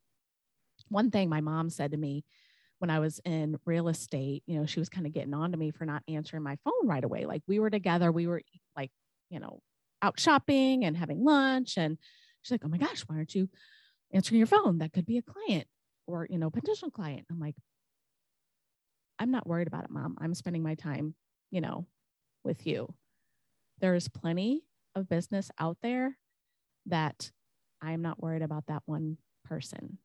one 0.88 1.10
thing 1.10 1.28
my 1.28 1.40
mom 1.40 1.70
said 1.70 1.92
to 1.92 1.96
me 1.96 2.24
when 2.78 2.90
I 2.90 2.98
was 2.98 3.20
in 3.24 3.58
real 3.64 3.88
estate, 3.88 4.42
you 4.46 4.58
know, 4.58 4.66
she 4.66 4.80
was 4.80 4.88
kind 4.88 5.06
of 5.06 5.12
getting 5.12 5.34
on 5.34 5.52
to 5.52 5.56
me 5.56 5.70
for 5.70 5.86
not 5.86 6.02
answering 6.08 6.42
my 6.42 6.56
phone 6.64 6.86
right 6.86 7.04
away. 7.04 7.24
Like 7.26 7.42
we 7.46 7.58
were 7.58 7.70
together, 7.70 8.10
we 8.10 8.26
were 8.26 8.42
like, 8.76 8.90
you 9.30 9.40
know, 9.40 9.60
out 10.02 10.18
shopping 10.18 10.84
and 10.84 10.96
having 10.96 11.24
lunch. 11.24 11.78
And 11.78 11.96
she's 12.42 12.50
like, 12.50 12.62
oh 12.64 12.68
my 12.68 12.78
gosh, 12.78 13.02
why 13.02 13.16
aren't 13.16 13.34
you 13.34 13.48
answering 14.12 14.38
your 14.38 14.48
phone? 14.48 14.78
That 14.78 14.92
could 14.92 15.06
be 15.06 15.18
a 15.18 15.22
client 15.22 15.66
or, 16.06 16.26
you 16.28 16.38
know, 16.38 16.50
potential 16.50 16.90
client. 16.90 17.24
I'm 17.30 17.38
like, 17.38 17.54
I'm 19.18 19.30
not 19.30 19.46
worried 19.46 19.68
about 19.68 19.84
it, 19.84 19.90
mom. 19.90 20.16
I'm 20.20 20.34
spending 20.34 20.64
my 20.64 20.74
time, 20.74 21.14
you 21.52 21.60
know, 21.60 21.86
with 22.42 22.66
you. 22.66 22.92
There 23.82 23.94
is 23.94 24.08
plenty 24.08 24.62
of 24.94 25.08
business 25.08 25.50
out 25.58 25.76
there 25.82 26.16
that 26.86 27.30
I'm 27.82 28.00
not 28.00 28.22
worried 28.22 28.42
about 28.42 28.66
that 28.68 28.82
one 28.86 29.18
person 29.44 29.98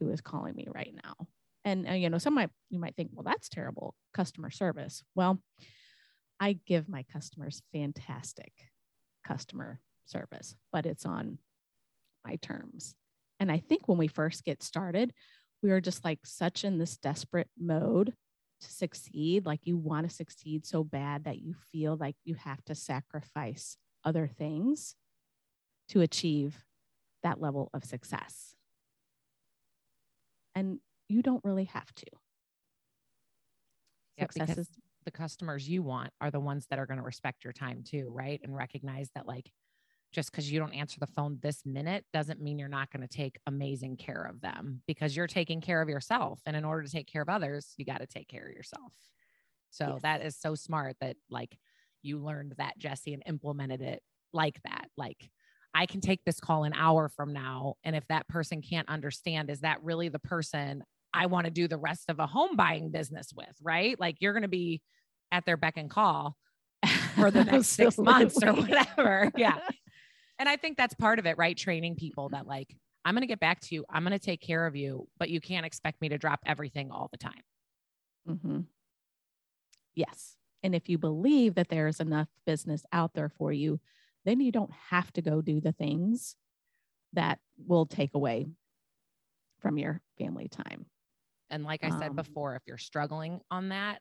who 0.00 0.10
is 0.10 0.20
calling 0.20 0.56
me 0.56 0.66
right 0.74 0.94
now. 1.04 1.28
And 1.64 1.88
uh, 1.88 1.92
you 1.92 2.10
know, 2.10 2.18
some 2.18 2.34
might 2.34 2.50
you 2.70 2.78
might 2.78 2.96
think, 2.96 3.10
well, 3.12 3.22
that's 3.22 3.48
terrible 3.48 3.94
customer 4.14 4.50
service. 4.50 5.02
Well, 5.14 5.40
I 6.40 6.58
give 6.66 6.88
my 6.88 7.04
customers 7.12 7.62
fantastic 7.72 8.52
customer 9.24 9.80
service, 10.06 10.56
but 10.72 10.86
it's 10.86 11.06
on 11.06 11.38
my 12.24 12.36
terms. 12.36 12.94
And 13.40 13.52
I 13.52 13.58
think 13.58 13.88
when 13.88 13.98
we 13.98 14.08
first 14.08 14.44
get 14.44 14.62
started, 14.62 15.12
we 15.62 15.70
are 15.70 15.80
just 15.80 16.04
like 16.04 16.20
such 16.24 16.64
in 16.64 16.78
this 16.78 16.96
desperate 16.96 17.48
mode 17.58 18.14
to 18.60 18.70
succeed. 18.70 19.46
Like 19.46 19.60
you 19.64 19.76
want 19.76 20.08
to 20.08 20.14
succeed 20.14 20.66
so 20.66 20.84
bad 20.84 21.24
that 21.24 21.40
you 21.40 21.54
feel 21.72 21.96
like 21.96 22.16
you 22.24 22.34
have 22.34 22.64
to 22.66 22.74
sacrifice 22.74 23.76
other 24.04 24.26
things 24.26 24.94
to 25.88 26.00
achieve 26.00 26.64
that 27.22 27.40
level 27.40 27.70
of 27.74 27.84
success 27.84 28.56
and 30.56 30.78
you 31.08 31.22
don't 31.22 31.44
really 31.44 31.64
have 31.64 31.94
to. 31.94 32.06
Yeah, 34.16 34.24
Success 34.24 34.58
is 34.58 34.68
the 35.04 35.10
customers 35.10 35.68
you 35.68 35.82
want 35.82 36.10
are 36.20 36.30
the 36.30 36.40
ones 36.40 36.66
that 36.70 36.78
are 36.80 36.86
going 36.86 36.98
to 36.98 37.04
respect 37.04 37.44
your 37.44 37.52
time 37.52 37.84
too, 37.84 38.08
right? 38.10 38.40
And 38.42 38.56
recognize 38.56 39.10
that 39.14 39.28
like 39.28 39.52
just 40.16 40.30
because 40.30 40.50
you 40.50 40.58
don't 40.58 40.72
answer 40.72 40.98
the 40.98 41.06
phone 41.06 41.38
this 41.42 41.60
minute 41.66 42.02
doesn't 42.10 42.40
mean 42.40 42.58
you're 42.58 42.68
not 42.70 42.90
going 42.90 43.06
to 43.06 43.16
take 43.16 43.38
amazing 43.46 43.98
care 43.98 44.24
of 44.24 44.40
them 44.40 44.80
because 44.86 45.14
you're 45.14 45.26
taking 45.26 45.60
care 45.60 45.82
of 45.82 45.90
yourself. 45.90 46.40
And 46.46 46.56
in 46.56 46.64
order 46.64 46.84
to 46.84 46.90
take 46.90 47.06
care 47.06 47.20
of 47.20 47.28
others, 47.28 47.74
you 47.76 47.84
got 47.84 48.00
to 48.00 48.06
take 48.06 48.26
care 48.26 48.46
of 48.46 48.54
yourself. 48.54 48.94
So 49.70 49.90
yes. 49.92 50.02
that 50.02 50.22
is 50.22 50.34
so 50.34 50.54
smart 50.54 50.96
that 51.02 51.16
like 51.28 51.58
you 52.00 52.18
learned 52.18 52.54
that, 52.56 52.78
Jesse, 52.78 53.12
and 53.12 53.22
implemented 53.26 53.82
it 53.82 54.00
like 54.32 54.58
that. 54.64 54.88
Like 54.96 55.28
I 55.74 55.84
can 55.84 56.00
take 56.00 56.24
this 56.24 56.40
call 56.40 56.64
an 56.64 56.72
hour 56.72 57.10
from 57.10 57.34
now. 57.34 57.74
And 57.84 57.94
if 57.94 58.08
that 58.08 58.26
person 58.26 58.62
can't 58.62 58.88
understand, 58.88 59.50
is 59.50 59.60
that 59.60 59.84
really 59.84 60.08
the 60.08 60.18
person 60.18 60.82
I 61.12 61.26
want 61.26 61.44
to 61.44 61.50
do 61.50 61.68
the 61.68 61.76
rest 61.76 62.08
of 62.08 62.20
a 62.20 62.26
home 62.26 62.56
buying 62.56 62.90
business 62.90 63.34
with? 63.36 63.54
Right. 63.60 64.00
Like 64.00 64.16
you're 64.20 64.32
going 64.32 64.44
to 64.44 64.48
be 64.48 64.80
at 65.30 65.44
their 65.44 65.58
beck 65.58 65.76
and 65.76 65.90
call 65.90 66.38
for 67.16 67.30
the 67.30 67.44
next 67.52 67.66
six 67.68 67.98
months 67.98 68.42
or 68.42 68.54
whatever. 68.54 69.30
Yeah. 69.36 69.58
And 70.38 70.48
I 70.48 70.56
think 70.56 70.76
that's 70.76 70.94
part 70.94 71.18
of 71.18 71.26
it, 71.26 71.38
right? 71.38 71.56
Training 71.56 71.96
people 71.96 72.28
that 72.30 72.46
like, 72.46 72.76
I'm 73.04 73.14
going 73.14 73.22
to 73.22 73.26
get 73.26 73.40
back 73.40 73.60
to 73.60 73.74
you. 73.74 73.84
I'm 73.88 74.02
going 74.02 74.18
to 74.18 74.24
take 74.24 74.40
care 74.40 74.66
of 74.66 74.76
you, 74.76 75.08
but 75.18 75.30
you 75.30 75.40
can't 75.40 75.64
expect 75.64 76.00
me 76.00 76.08
to 76.08 76.18
drop 76.18 76.40
everything 76.44 76.90
all 76.90 77.08
the 77.10 77.18
time. 77.18 77.42
Mm-hmm. 78.28 78.60
Yes. 79.94 80.36
And 80.62 80.74
if 80.74 80.88
you 80.88 80.98
believe 80.98 81.54
that 81.54 81.68
there's 81.68 82.00
enough 82.00 82.28
business 82.44 82.84
out 82.92 83.14
there 83.14 83.28
for 83.28 83.52
you, 83.52 83.80
then 84.24 84.40
you 84.40 84.50
don't 84.50 84.72
have 84.90 85.12
to 85.12 85.22
go 85.22 85.40
do 85.40 85.60
the 85.60 85.72
things 85.72 86.36
that 87.12 87.38
will 87.66 87.86
take 87.86 88.14
away 88.14 88.48
from 89.60 89.78
your 89.78 90.02
family 90.18 90.48
time. 90.48 90.86
And 91.48 91.64
like 91.64 91.84
I 91.84 91.90
said 91.90 92.10
um, 92.10 92.16
before, 92.16 92.56
if 92.56 92.62
you're 92.66 92.76
struggling 92.76 93.40
on 93.50 93.68
that, 93.68 94.00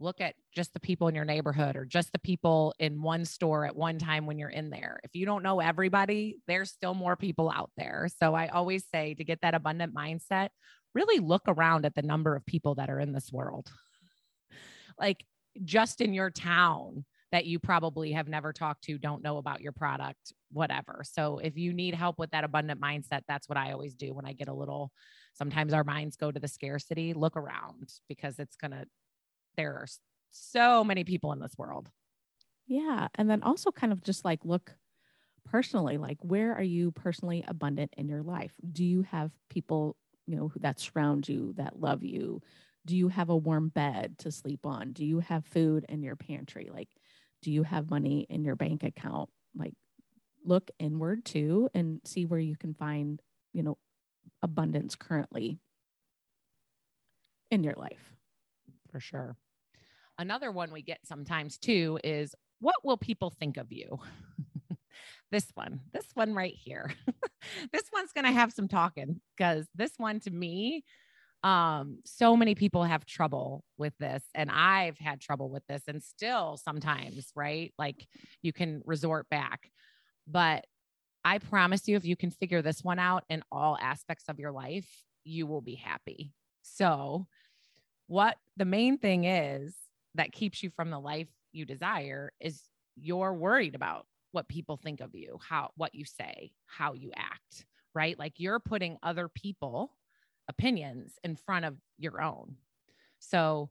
look 0.00 0.20
at 0.20 0.34
just 0.54 0.72
the 0.72 0.80
people 0.80 1.08
in 1.08 1.14
your 1.14 1.24
neighborhood 1.24 1.76
or 1.76 1.84
just 1.84 2.12
the 2.12 2.18
people 2.18 2.74
in 2.78 3.02
one 3.02 3.24
store 3.24 3.64
at 3.64 3.76
one 3.76 3.98
time 3.98 4.26
when 4.26 4.38
you're 4.38 4.48
in 4.48 4.70
there. 4.70 5.00
If 5.04 5.14
you 5.14 5.26
don't 5.26 5.42
know 5.42 5.60
everybody, 5.60 6.38
there's 6.46 6.70
still 6.70 6.94
more 6.94 7.16
people 7.16 7.50
out 7.50 7.70
there. 7.76 8.08
So 8.20 8.34
I 8.34 8.48
always 8.48 8.84
say 8.92 9.14
to 9.14 9.24
get 9.24 9.40
that 9.42 9.54
abundant 9.54 9.94
mindset, 9.94 10.48
really 10.94 11.20
look 11.20 11.42
around 11.48 11.86
at 11.86 11.94
the 11.94 12.02
number 12.02 12.36
of 12.36 12.44
people 12.46 12.74
that 12.76 12.90
are 12.90 13.00
in 13.00 13.12
this 13.12 13.30
world. 13.32 13.70
like 14.98 15.24
just 15.64 16.00
in 16.00 16.12
your 16.12 16.30
town, 16.30 17.04
that 17.34 17.46
you 17.46 17.58
probably 17.58 18.12
have 18.12 18.28
never 18.28 18.52
talked 18.52 18.84
to, 18.84 18.96
don't 18.96 19.24
know 19.24 19.38
about 19.38 19.60
your 19.60 19.72
product, 19.72 20.32
whatever. 20.52 21.02
So 21.02 21.38
if 21.38 21.56
you 21.56 21.72
need 21.72 21.92
help 21.92 22.16
with 22.16 22.30
that 22.30 22.44
abundant 22.44 22.80
mindset, 22.80 23.22
that's 23.26 23.48
what 23.48 23.58
I 23.58 23.72
always 23.72 23.96
do 23.96 24.14
when 24.14 24.24
I 24.24 24.34
get 24.34 24.46
a 24.46 24.54
little, 24.54 24.92
sometimes 25.32 25.72
our 25.72 25.82
minds 25.82 26.14
go 26.14 26.30
to 26.30 26.38
the 26.38 26.46
scarcity, 26.46 27.12
look 27.12 27.36
around 27.36 27.88
because 28.08 28.38
it's 28.38 28.54
going 28.54 28.70
to, 28.70 28.84
there 29.56 29.74
are 29.74 29.86
so 30.30 30.84
many 30.84 31.04
people 31.04 31.32
in 31.32 31.40
this 31.40 31.56
world. 31.56 31.90
Yeah. 32.66 33.08
And 33.14 33.28
then 33.28 33.42
also 33.42 33.70
kind 33.70 33.92
of 33.92 34.02
just 34.02 34.24
like 34.24 34.44
look 34.44 34.76
personally, 35.44 35.98
like 35.98 36.18
where 36.22 36.54
are 36.54 36.62
you 36.62 36.90
personally 36.92 37.44
abundant 37.46 37.94
in 37.96 38.08
your 38.08 38.22
life? 38.22 38.52
Do 38.72 38.84
you 38.84 39.02
have 39.02 39.30
people, 39.50 39.96
you 40.26 40.36
know, 40.36 40.52
that 40.56 40.80
surround 40.80 41.28
you 41.28 41.54
that 41.56 41.80
love 41.80 42.02
you? 42.02 42.40
Do 42.86 42.96
you 42.96 43.08
have 43.08 43.30
a 43.30 43.36
warm 43.36 43.68
bed 43.68 44.18
to 44.18 44.32
sleep 44.32 44.66
on? 44.66 44.92
Do 44.92 45.04
you 45.04 45.20
have 45.20 45.44
food 45.46 45.86
in 45.88 46.02
your 46.02 46.16
pantry? 46.16 46.70
Like, 46.72 46.88
do 47.42 47.52
you 47.52 47.62
have 47.62 47.90
money 47.90 48.26
in 48.30 48.42
your 48.42 48.56
bank 48.56 48.82
account 48.82 49.28
like 49.54 49.74
look 50.44 50.70
inward 50.78 51.24
too 51.24 51.68
and 51.74 52.00
see 52.04 52.26
where 52.26 52.40
you 52.40 52.56
can 52.56 52.74
find 52.74 53.20
you 53.52 53.62
know 53.62 53.78
abundance 54.42 54.96
currently 54.96 55.58
in 57.50 57.62
your 57.62 57.74
life 57.74 58.14
for 58.90 59.00
sure 59.00 59.36
another 60.18 60.50
one 60.50 60.72
we 60.72 60.82
get 60.82 61.00
sometimes 61.04 61.58
too 61.58 61.98
is 62.04 62.34
what 62.60 62.76
will 62.84 62.96
people 62.96 63.30
think 63.30 63.56
of 63.56 63.72
you? 63.72 63.98
This 65.32 65.46
one 65.54 65.80
this 65.92 66.06
one 66.14 66.32
right 66.34 66.54
here. 66.56 66.92
This 67.72 67.82
one's 67.92 68.12
going 68.12 68.24
to 68.24 68.32
have 68.32 68.52
some 68.52 68.68
talking 68.68 69.20
because 69.36 69.66
this 69.74 69.92
one 69.96 70.20
to 70.20 70.30
me 70.30 70.84
um 71.42 71.98
so 72.04 72.36
many 72.36 72.54
people 72.54 72.84
have 72.84 73.04
trouble 73.04 73.64
with 73.76 73.92
this 73.98 74.22
and 74.34 74.50
i've 74.50 74.96
had 74.96 75.20
trouble 75.20 75.50
with 75.50 75.62
this 75.66 75.82
and 75.88 76.02
still 76.02 76.56
sometimes 76.56 77.30
right? 77.34 77.74
Like 77.78 78.06
you 78.42 78.52
can 78.52 78.80
resort 78.86 79.28
back. 79.28 79.70
But 80.26 80.64
i 81.24 81.38
promise 81.38 81.88
you 81.88 81.96
if 81.96 82.04
you 82.04 82.16
can 82.16 82.30
figure 82.30 82.62
this 82.62 82.84
one 82.84 82.98
out 82.98 83.24
in 83.28 83.42
all 83.50 83.76
aspects 83.80 84.24
of 84.28 84.38
your 84.38 84.52
life 84.52 84.88
you 85.24 85.46
will 85.46 85.62
be 85.62 85.74
happy. 85.74 86.32
So 86.62 87.26
what 88.06 88.36
the 88.56 88.64
main 88.64 88.98
thing 88.98 89.24
is 89.24 89.74
that 90.14 90.32
keeps 90.32 90.62
you 90.62 90.70
from 90.70 90.90
the 90.90 90.98
life 90.98 91.28
you 91.52 91.64
desire 91.64 92.32
is 92.40 92.62
you're 92.96 93.34
worried 93.34 93.74
about 93.74 94.06
what 94.32 94.48
people 94.48 94.76
think 94.76 95.00
of 95.00 95.14
you, 95.14 95.38
how 95.48 95.70
what 95.76 95.94
you 95.94 96.04
say, 96.04 96.52
how 96.66 96.92
you 96.92 97.10
act, 97.16 97.66
right? 97.94 98.18
Like 98.18 98.34
you're 98.38 98.60
putting 98.60 98.98
other 99.02 99.28
people 99.28 99.92
opinions 100.48 101.14
in 101.22 101.36
front 101.36 101.64
of 101.64 101.76
your 101.98 102.20
own. 102.20 102.56
So, 103.18 103.70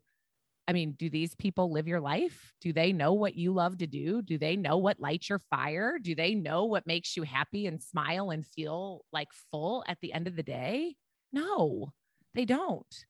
I 0.67 0.71
mean, 0.71 0.93
do 0.97 1.09
these 1.09 1.35
people 1.35 1.71
live 1.71 1.87
your 1.87 1.99
life? 1.99 2.53
Do 2.61 2.71
they 2.71 2.93
know 2.93 3.13
what 3.13 3.35
you 3.35 3.53
love 3.53 3.77
to 3.79 3.87
do? 3.87 4.21
Do 4.21 4.37
they 4.37 4.55
know 4.55 4.77
what 4.77 4.99
lights 4.99 5.29
your 5.29 5.39
fire? 5.39 5.99
Do 6.01 6.15
they 6.15 6.33
know 6.33 6.63
what 6.65 6.87
makes 6.87 7.17
you 7.17 7.23
happy 7.23 7.67
and 7.67 7.81
smile 7.81 8.29
and 8.29 8.45
feel 8.45 9.03
like 9.11 9.27
full 9.51 9.83
at 9.87 9.97
the 10.01 10.13
end 10.13 10.27
of 10.27 10.37
the 10.37 10.43
day? 10.43 10.95
No, 11.33 11.91
they 12.33 12.45
don't. 12.45 13.05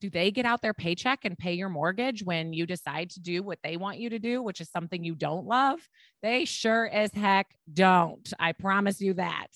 Do 0.00 0.08
they 0.08 0.30
get 0.30 0.46
out 0.46 0.62
their 0.62 0.74
paycheck 0.74 1.24
and 1.24 1.36
pay 1.36 1.52
your 1.52 1.68
mortgage 1.68 2.22
when 2.22 2.52
you 2.52 2.66
decide 2.66 3.10
to 3.10 3.20
do 3.20 3.42
what 3.42 3.58
they 3.62 3.76
want 3.76 3.98
you 3.98 4.10
to 4.10 4.18
do, 4.18 4.42
which 4.42 4.60
is 4.60 4.70
something 4.70 5.04
you 5.04 5.14
don't 5.14 5.46
love? 5.46 5.78
They 6.22 6.46
sure 6.46 6.88
as 6.88 7.12
heck 7.12 7.48
don't. 7.72 8.32
I 8.38 8.52
promise 8.52 9.00
you 9.00 9.14
that. 9.14 9.48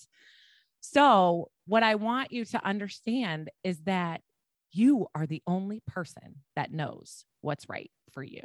So, 0.80 1.48
what 1.66 1.82
I 1.82 1.94
want 1.94 2.30
you 2.30 2.44
to 2.44 2.64
understand 2.64 3.50
is 3.62 3.80
that 3.84 4.20
you 4.70 5.06
are 5.14 5.26
the 5.26 5.42
only 5.46 5.82
person 5.86 6.42
that 6.56 6.72
knows 6.72 7.24
what's 7.40 7.68
right 7.68 7.90
for 8.12 8.22
you. 8.22 8.42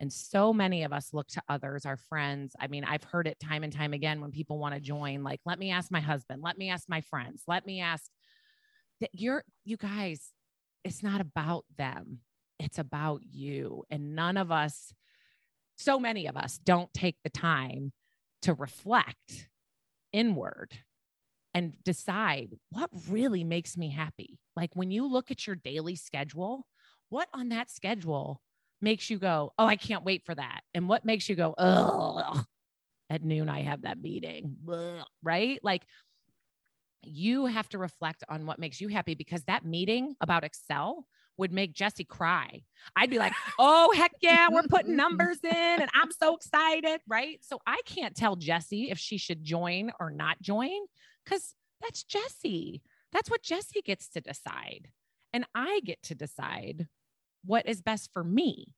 And 0.00 0.12
so 0.12 0.52
many 0.52 0.84
of 0.84 0.92
us 0.92 1.12
look 1.12 1.28
to 1.28 1.42
others, 1.48 1.84
our 1.84 1.96
friends. 1.96 2.54
I 2.58 2.68
mean, 2.68 2.84
I've 2.84 3.04
heard 3.04 3.26
it 3.26 3.38
time 3.40 3.64
and 3.64 3.72
time 3.72 3.92
again 3.92 4.20
when 4.20 4.30
people 4.30 4.58
want 4.58 4.74
to 4.74 4.80
join, 4.80 5.22
like, 5.22 5.40
let 5.44 5.58
me 5.58 5.70
ask 5.70 5.90
my 5.90 6.00
husband, 6.00 6.42
let 6.42 6.56
me 6.56 6.70
ask 6.70 6.88
my 6.88 7.00
friends, 7.02 7.42
let 7.46 7.66
me 7.66 7.80
ask 7.80 8.04
that 9.00 9.10
you're, 9.12 9.44
you 9.64 9.76
guys, 9.76 10.32
it's 10.84 11.02
not 11.02 11.20
about 11.20 11.64
them, 11.76 12.20
it's 12.58 12.78
about 12.78 13.20
you. 13.22 13.84
And 13.90 14.14
none 14.14 14.36
of 14.36 14.50
us, 14.50 14.92
so 15.76 15.98
many 15.98 16.26
of 16.26 16.36
us, 16.36 16.58
don't 16.58 16.92
take 16.92 17.16
the 17.22 17.30
time 17.30 17.92
to 18.42 18.54
reflect 18.54 19.48
inward 20.12 20.72
and 21.54 21.72
decide 21.84 22.50
what 22.70 22.90
really 23.08 23.44
makes 23.44 23.76
me 23.76 23.90
happy. 23.90 24.38
Like 24.56 24.70
when 24.74 24.90
you 24.90 25.06
look 25.06 25.30
at 25.30 25.46
your 25.46 25.56
daily 25.56 25.96
schedule, 25.96 26.66
what 27.08 27.28
on 27.32 27.48
that 27.50 27.70
schedule 27.70 28.40
makes 28.80 29.10
you 29.10 29.18
go, 29.18 29.52
Oh, 29.58 29.66
I 29.66 29.76
can't 29.76 30.04
wait 30.04 30.24
for 30.24 30.34
that? 30.34 30.60
And 30.74 30.88
what 30.88 31.04
makes 31.04 31.28
you 31.28 31.34
go, 31.36 31.54
Oh, 31.58 32.42
at 33.10 33.24
noon, 33.24 33.48
I 33.48 33.62
have 33.62 33.82
that 33.82 34.00
meeting, 34.00 34.56
right? 35.22 35.58
Like 35.62 35.82
you 37.02 37.46
have 37.46 37.68
to 37.70 37.78
reflect 37.78 38.24
on 38.28 38.46
what 38.46 38.58
makes 38.58 38.80
you 38.80 38.88
happy 38.88 39.14
because 39.14 39.44
that 39.44 39.64
meeting 39.64 40.14
about 40.20 40.44
Excel 40.44 41.06
would 41.36 41.52
make 41.52 41.72
Jesse 41.72 42.04
cry. 42.04 42.62
I'd 42.96 43.10
be 43.10 43.18
like, 43.18 43.32
oh, 43.58 43.92
heck 43.94 44.12
yeah, 44.20 44.48
we're 44.50 44.64
putting 44.64 44.96
numbers 44.96 45.38
in 45.42 45.54
and 45.54 45.88
I'm 45.94 46.10
so 46.10 46.34
excited. 46.36 47.00
Right. 47.06 47.38
So 47.42 47.60
I 47.66 47.80
can't 47.86 48.16
tell 48.16 48.36
Jesse 48.36 48.90
if 48.90 48.98
she 48.98 49.18
should 49.18 49.44
join 49.44 49.92
or 50.00 50.10
not 50.10 50.42
join 50.42 50.80
because 51.24 51.54
that's 51.80 52.02
Jesse. 52.02 52.82
That's 53.12 53.30
what 53.30 53.42
Jesse 53.42 53.82
gets 53.82 54.08
to 54.10 54.20
decide. 54.20 54.88
And 55.32 55.46
I 55.54 55.80
get 55.84 56.02
to 56.04 56.14
decide 56.14 56.88
what 57.44 57.68
is 57.68 57.80
best 57.82 58.10
for 58.12 58.24
me. 58.24 58.74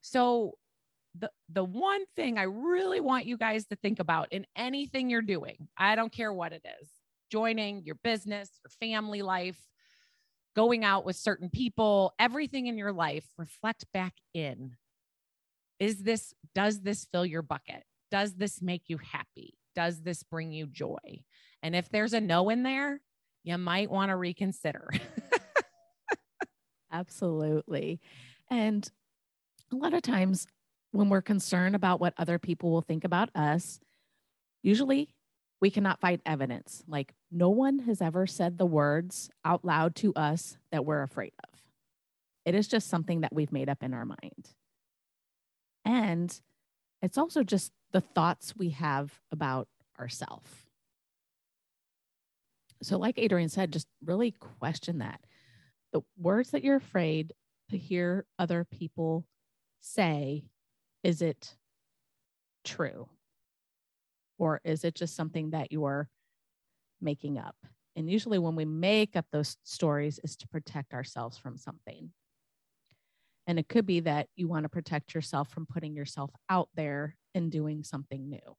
So 0.00 0.54
the 1.18 1.30
the 1.48 1.64
one 1.64 2.04
thing 2.14 2.38
I 2.38 2.44
really 2.44 3.00
want 3.00 3.26
you 3.26 3.36
guys 3.36 3.66
to 3.66 3.76
think 3.76 3.98
about 3.98 4.28
in 4.32 4.46
anything 4.54 5.10
you're 5.10 5.22
doing, 5.22 5.68
I 5.76 5.96
don't 5.96 6.12
care 6.12 6.32
what 6.32 6.52
it 6.52 6.64
is, 6.80 6.88
joining 7.30 7.82
your 7.84 7.96
business, 7.96 8.50
your 8.64 8.70
family 8.80 9.22
life, 9.22 9.58
going 10.54 10.84
out 10.84 11.04
with 11.04 11.16
certain 11.16 11.50
people, 11.50 12.14
everything 12.18 12.66
in 12.66 12.78
your 12.78 12.92
life, 12.92 13.24
reflect 13.36 13.84
back 13.92 14.14
in. 14.32 14.76
Is 15.78 16.02
this, 16.02 16.34
does 16.54 16.80
this 16.80 17.06
fill 17.12 17.26
your 17.26 17.42
bucket? 17.42 17.84
Does 18.10 18.34
this 18.34 18.62
make 18.62 18.84
you 18.86 18.98
happy? 18.98 19.54
Does 19.74 20.00
this 20.02 20.22
bring 20.22 20.52
you 20.52 20.66
joy? 20.66 21.24
And 21.62 21.76
if 21.76 21.90
there's 21.90 22.14
a 22.14 22.20
no 22.20 22.48
in 22.48 22.62
there, 22.62 23.00
you 23.44 23.58
might 23.58 23.90
want 23.90 24.10
to 24.10 24.16
reconsider. 24.16 24.88
Absolutely. 26.92 28.00
And 28.50 28.88
a 29.72 29.76
lot 29.76 29.92
of 29.92 30.02
times 30.02 30.46
when 30.92 31.10
we're 31.10 31.22
concerned 31.22 31.76
about 31.76 32.00
what 32.00 32.14
other 32.16 32.38
people 32.38 32.70
will 32.70 32.80
think 32.80 33.04
about 33.04 33.28
us, 33.34 33.78
usually 34.62 35.14
we 35.60 35.70
cannot 35.70 36.00
find 36.00 36.20
evidence. 36.26 36.84
Like 36.86 37.14
no 37.30 37.48
one 37.48 37.80
has 37.80 38.02
ever 38.02 38.26
said 38.26 38.58
the 38.58 38.66
words 38.66 39.30
out 39.44 39.64
loud 39.64 39.94
to 39.96 40.12
us 40.14 40.58
that 40.70 40.84
we're 40.84 41.02
afraid 41.02 41.32
of. 41.42 41.60
It 42.44 42.54
is 42.54 42.68
just 42.68 42.88
something 42.88 43.22
that 43.22 43.34
we've 43.34 43.52
made 43.52 43.68
up 43.68 43.82
in 43.82 43.94
our 43.94 44.04
mind. 44.04 44.50
And 45.84 46.38
it's 47.02 47.18
also 47.18 47.42
just 47.42 47.72
the 47.92 48.00
thoughts 48.00 48.54
we 48.56 48.70
have 48.70 49.12
about 49.32 49.68
ourselves. 49.98 50.50
So, 52.82 52.98
like 52.98 53.18
Adrienne 53.18 53.48
said, 53.48 53.72
just 53.72 53.88
really 54.04 54.32
question 54.32 54.98
that. 54.98 55.20
The 55.92 56.02
words 56.18 56.50
that 56.50 56.62
you're 56.62 56.76
afraid 56.76 57.32
to 57.70 57.78
hear 57.78 58.26
other 58.38 58.64
people 58.64 59.24
say, 59.80 60.44
is 61.02 61.22
it 61.22 61.56
true? 62.64 63.08
Or 64.38 64.60
is 64.64 64.84
it 64.84 64.94
just 64.94 65.16
something 65.16 65.50
that 65.50 65.72
you're 65.72 66.08
making 67.00 67.38
up? 67.38 67.56
And 67.94 68.10
usually, 68.10 68.38
when 68.38 68.54
we 68.54 68.66
make 68.66 69.16
up 69.16 69.26
those 69.32 69.56
stories, 69.64 70.20
is 70.22 70.36
to 70.36 70.48
protect 70.48 70.92
ourselves 70.92 71.38
from 71.38 71.56
something. 71.56 72.10
And 73.46 73.58
it 73.58 73.68
could 73.68 73.86
be 73.86 74.00
that 74.00 74.28
you 74.36 74.48
want 74.48 74.64
to 74.64 74.68
protect 74.68 75.14
yourself 75.14 75.48
from 75.48 75.66
putting 75.66 75.94
yourself 75.94 76.30
out 76.50 76.68
there 76.74 77.16
and 77.34 77.50
doing 77.50 77.84
something 77.84 78.28
new. 78.28 78.56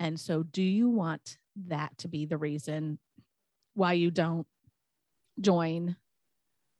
And 0.00 0.18
so, 0.18 0.42
do 0.42 0.62
you 0.62 0.88
want 0.88 1.38
that 1.66 1.96
to 1.98 2.08
be 2.08 2.24
the 2.26 2.38
reason 2.38 2.98
why 3.74 3.92
you 3.92 4.10
don't 4.10 4.46
join 5.40 5.96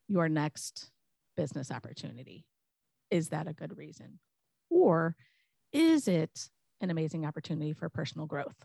your 0.09 0.29
next 0.29 0.91
business 1.37 1.71
opportunity? 1.71 2.45
Is 3.11 3.29
that 3.29 3.47
a 3.47 3.53
good 3.53 3.77
reason? 3.77 4.19
Or 4.71 5.17
is 5.73 6.09
it 6.09 6.51
an 6.81 6.91
amazing 6.91 7.27
opportunity 7.27 7.73
for 7.73 7.89
personal 7.89 8.27
growth. 8.27 8.65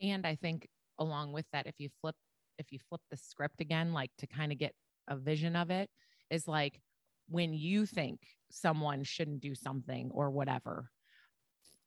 And 0.00 0.26
I 0.26 0.34
think 0.34 0.68
along 0.98 1.32
with 1.32 1.46
that, 1.52 1.66
if 1.66 1.74
you 1.78 1.88
flip, 2.00 2.16
if 2.58 2.72
you 2.72 2.78
flip 2.88 3.00
the 3.10 3.16
script 3.16 3.60
again, 3.60 3.92
like 3.92 4.10
to 4.18 4.26
kind 4.26 4.52
of 4.52 4.58
get 4.58 4.74
a 5.08 5.16
vision 5.16 5.56
of 5.56 5.70
it, 5.70 5.88
is 6.30 6.46
like 6.48 6.80
when 7.28 7.54
you 7.54 7.86
think 7.86 8.20
someone 8.50 9.02
shouldn't 9.04 9.40
do 9.40 9.54
something 9.54 10.10
or 10.12 10.30
whatever, 10.30 10.90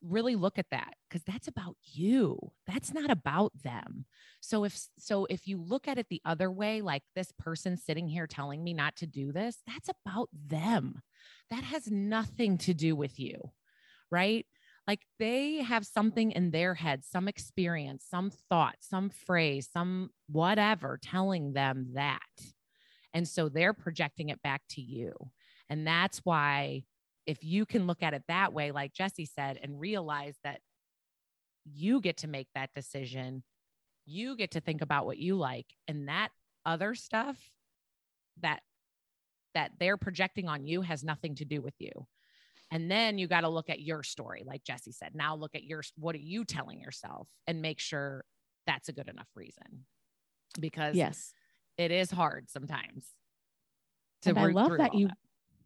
really 0.01 0.35
look 0.35 0.57
at 0.57 0.69
that 0.71 0.93
because 1.09 1.23
that's 1.23 1.47
about 1.47 1.75
you. 1.83 2.38
That's 2.65 2.93
not 2.93 3.12
about 3.12 3.51
them. 3.63 4.05
So 4.41 4.63
if 4.63 4.79
so 4.97 5.25
if 5.29 5.47
you 5.47 5.62
look 5.62 5.88
at 5.88 5.97
it 5.97 6.07
the 6.09 6.21
other 6.23 6.51
way 6.51 6.81
like 6.81 7.03
this 7.15 7.31
person 7.38 7.77
sitting 7.77 8.07
here 8.07 8.27
telling 8.27 8.63
me 8.63 8.73
not 8.73 8.95
to 8.97 9.07
do 9.07 9.31
this 9.31 9.57
that's 9.67 9.89
about 9.89 10.29
them. 10.33 11.01
That 11.49 11.63
has 11.63 11.89
nothing 11.91 12.57
to 12.59 12.73
do 12.73 12.95
with 12.95 13.19
you 13.19 13.51
right? 14.11 14.45
Like 14.87 15.01
they 15.19 15.57
have 15.57 15.85
something 15.85 16.31
in 16.31 16.51
their 16.51 16.73
head, 16.73 17.05
some 17.05 17.27
experience, 17.27 18.05
some 18.09 18.31
thought, 18.49 18.75
some 18.79 19.09
phrase, 19.09 19.69
some 19.71 20.09
whatever 20.27 20.99
telling 21.01 21.53
them 21.53 21.89
that. 21.93 22.19
And 23.13 23.27
so 23.27 23.49
they're 23.49 23.73
projecting 23.73 24.29
it 24.29 24.41
back 24.41 24.61
to 24.71 24.81
you. 24.81 25.13
And 25.69 25.85
that's 25.85 26.19
why, 26.19 26.83
if 27.25 27.43
you 27.43 27.67
can 27.67 27.85
look 27.85 28.01
at 28.01 28.15
it 28.15 28.23
that 28.27 28.53
way, 28.53 28.71
like 28.71 28.93
Jesse 28.93 29.25
said, 29.27 29.59
and 29.61 29.79
realize 29.79 30.35
that 30.43 30.61
you 31.65 32.01
get 32.01 32.17
to 32.17 32.27
make 32.27 32.47
that 32.55 32.71
decision, 32.73 33.43
you 34.07 34.35
get 34.35 34.51
to 34.51 34.61
think 34.61 34.81
about 34.81 35.05
what 35.05 35.19
you 35.19 35.35
like, 35.35 35.67
and 35.87 36.07
that 36.07 36.29
other 36.65 36.95
stuff 36.95 37.37
that 38.41 38.61
that 39.53 39.71
they're 39.79 39.97
projecting 39.97 40.47
on 40.47 40.65
you 40.65 40.81
has 40.81 41.03
nothing 41.03 41.35
to 41.35 41.45
do 41.45 41.61
with 41.61 41.75
you. 41.77 41.91
And 42.71 42.89
then 42.89 43.17
you 43.17 43.27
got 43.27 43.41
to 43.41 43.49
look 43.49 43.69
at 43.69 43.79
your 43.79 44.03
story, 44.03 44.43
like 44.45 44.63
Jesse 44.63 44.91
said. 44.91 45.12
Now 45.15 45.36
look 45.36 45.55
at 45.55 45.63
your 45.63 45.82
what 45.97 46.15
are 46.15 46.19
you 46.19 46.45
telling 46.45 46.79
yourself 46.79 47.27
and 47.47 47.62
make 47.62 47.79
sure 47.79 48.23
that's 48.67 48.89
a 48.89 48.93
good 48.93 49.08
enough 49.08 49.27
reason. 49.36 49.86
Because 50.60 50.95
yes, 50.95 51.34
it 51.77 51.91
is 51.91 52.12
hard 52.12 52.49
sometimes. 52.49 53.05
and 54.25 54.38
I 54.38 54.47
love 54.47 54.77
that 54.77 54.93
you 54.93 55.08
that. 55.08 55.17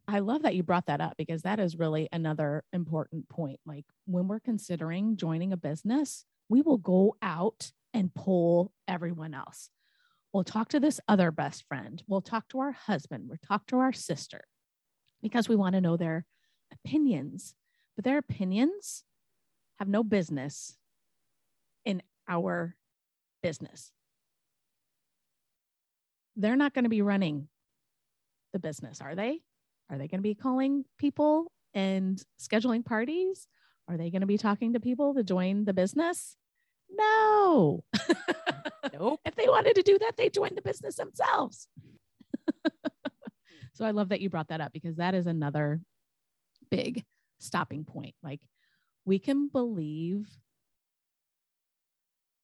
I 0.08 0.20
love 0.20 0.42
that 0.44 0.56
you 0.56 0.64
brought 0.64 0.88
that 0.88 1.02
up 1.02 1.16
because 1.18 1.44
that 1.44 1.60
is 1.60 1.78
really 1.78 2.10
another 2.12 2.64
important 2.74 3.30
point. 3.30 3.60
Like 3.66 3.86
when 4.06 4.28
we're 4.28 4.42
considering 4.42 5.16
joining 5.16 5.54
a 5.54 5.58
business, 5.58 6.26
we 6.50 6.62
will 6.62 6.78
go 6.78 7.16
out 7.22 7.72
and 7.94 8.14
pull 8.14 8.74
everyone 8.88 9.34
else. 9.34 9.70
We'll 10.34 10.44
talk 10.44 10.70
to 10.70 10.80
this 10.80 11.00
other 11.08 11.32
best 11.32 11.66
friend. 11.68 12.04
We'll 12.08 12.22
talk 12.22 12.50
to 12.50 12.60
our 12.60 12.72
husband. 12.72 13.26
We'll 13.28 13.38
talk 13.48 13.68
to 13.68 13.78
our 13.78 13.94
sister 13.94 14.44
because 15.22 15.48
we 15.48 15.56
want 15.56 15.76
to 15.76 15.82
know 15.82 15.96
their 15.96 16.26
opinions, 16.86 17.56
but 17.96 18.06
their 18.06 18.18
opinions 18.18 19.04
have 19.80 19.88
no 19.88 20.04
business 20.04 20.78
in 21.86 22.02
our 22.28 22.76
business. 23.42 23.92
They're 26.36 26.56
not 26.56 26.74
going 26.74 26.86
to 26.86 26.90
be 26.90 27.02
running 27.02 27.48
the 28.54 28.60
business, 28.60 29.02
are 29.02 29.16
they? 29.16 29.42
Are 29.90 29.98
they 29.98 30.08
going 30.08 30.20
to 30.20 30.24
be 30.24 30.36
calling 30.36 30.86
people 30.98 31.52
and 31.74 32.24
scheduling 32.40 32.86
parties? 32.86 33.48
Are 33.88 33.98
they 33.98 34.10
going 34.10 34.22
to 34.22 34.28
be 34.28 34.38
talking 34.38 34.74
to 34.74 34.80
people 34.80 35.14
to 35.16 35.24
join 35.24 35.66
the 35.66 35.74
business? 35.74 36.38
No. 36.90 37.84
Nope. 38.94 39.20
if 39.26 39.36
they 39.36 39.48
wanted 39.48 39.76
to 39.76 39.84
do 39.84 39.98
that, 40.00 40.18
they 40.18 40.30
join 40.30 40.56
the 40.56 40.62
business 40.62 40.96
themselves. 40.96 41.68
so 43.74 43.86
I 43.86 43.92
love 43.92 44.10
that 44.10 44.22
you 44.22 44.30
brought 44.30 44.50
that 44.50 44.62
up 44.62 44.72
because 44.72 44.96
that 44.98 45.14
is 45.14 45.28
another 45.28 45.82
big 46.76 47.04
stopping 47.40 47.86
point. 47.86 48.16
Like 48.24 48.42
we 49.06 49.20
can 49.20 49.48
believe 49.48 50.28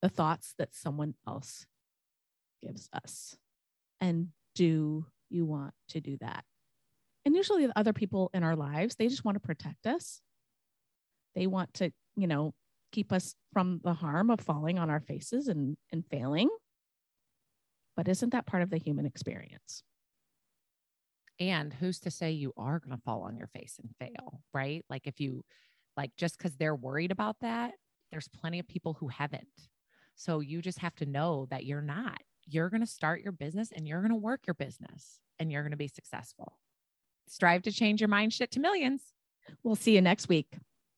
the 0.02 0.10
thoughts 0.10 0.54
that 0.58 0.76
someone 0.76 1.15
else 1.28 1.65
gives 2.62 2.89
us. 2.94 3.36
And 4.00 4.30
do 4.56 5.06
you 5.30 5.46
want 5.46 5.74
to 5.89 6.00
do 6.00 6.18
that? 6.22 6.44
And 7.26 7.36
usually 7.36 7.65
the 7.65 7.78
other 7.78 7.94
people 7.94 8.30
in 8.34 8.44
our 8.44 8.56
lives, 8.56 8.96
they 8.96 9.08
just 9.08 9.26
want 9.26 9.36
to 9.36 9.46
protect 9.46 9.86
us. 9.88 10.22
They 11.36 11.48
want 11.48 11.74
to, 11.76 11.92
you 12.15 12.28
know, 12.28 12.54
keep 12.92 13.12
us 13.12 13.36
from 13.54 13.82
the 13.84 13.94
harm 13.94 14.30
of 14.30 14.39
falling 14.39 14.80
on 14.80 14.89
our 14.89 15.00
faces 15.00 15.48
and, 15.48 15.78
and 15.92 16.04
failing. 16.10 16.50
But 17.96 18.08
isn't 18.08 18.32
that 18.32 18.46
part 18.46 18.63
of 18.63 18.70
the 18.70 18.78
human 18.78 19.06
experience? 19.06 19.84
And 21.39 21.73
who's 21.73 21.99
to 22.02 22.12
say 22.12 22.32
you 22.32 22.54
are 22.58 22.80
going 22.80 22.95
to 22.95 23.04
fall 23.04 23.21
on 23.21 23.38
your 23.38 23.47
face 23.47 23.80
and 23.82 23.95
fail, 23.97 24.41
right? 24.54 24.84
Like 24.89 25.08
if 25.08 25.19
you, 25.19 25.43
like, 25.95 26.12
just 26.17 26.38
because 26.38 26.56
they're 26.56 26.75
worried 26.75 27.12
about 27.12 27.38
that, 27.41 27.73
there's 28.12 28.28
plenty 28.28 28.60
of 28.60 28.67
people 28.67 28.93
who 28.93 29.08
haven't. 29.08 29.47
So 30.15 30.41
you 30.41 30.62
just 30.62 30.80
have 30.80 30.95
to 30.95 31.06
know 31.06 31.47
that 31.49 31.65
you're 31.65 31.82
not. 31.82 32.19
You're 32.45 32.69
going 32.69 32.82
to 32.82 32.88
start 32.88 33.21
your 33.21 33.32
business 33.32 33.71
and 33.73 33.88
you're 33.88 34.02
going 34.02 34.12
to 34.12 34.17
work 34.17 34.41
your 34.47 34.56
business 34.56 35.19
and 35.39 35.52
you're 35.52 35.62
going 35.62 35.71
to 35.71 35.78
be 35.78 35.88
successful. 35.88 36.58
Strive 37.28 37.62
to 37.63 37.71
change 37.71 38.02
your 38.02 38.10
mind 38.10 38.34
shit 38.34 38.52
to 38.52 38.60
millions. 38.60 39.02
We'll 39.63 39.75
see 39.75 39.95
you 39.95 40.02
next 40.02 40.28
week. 40.28 40.58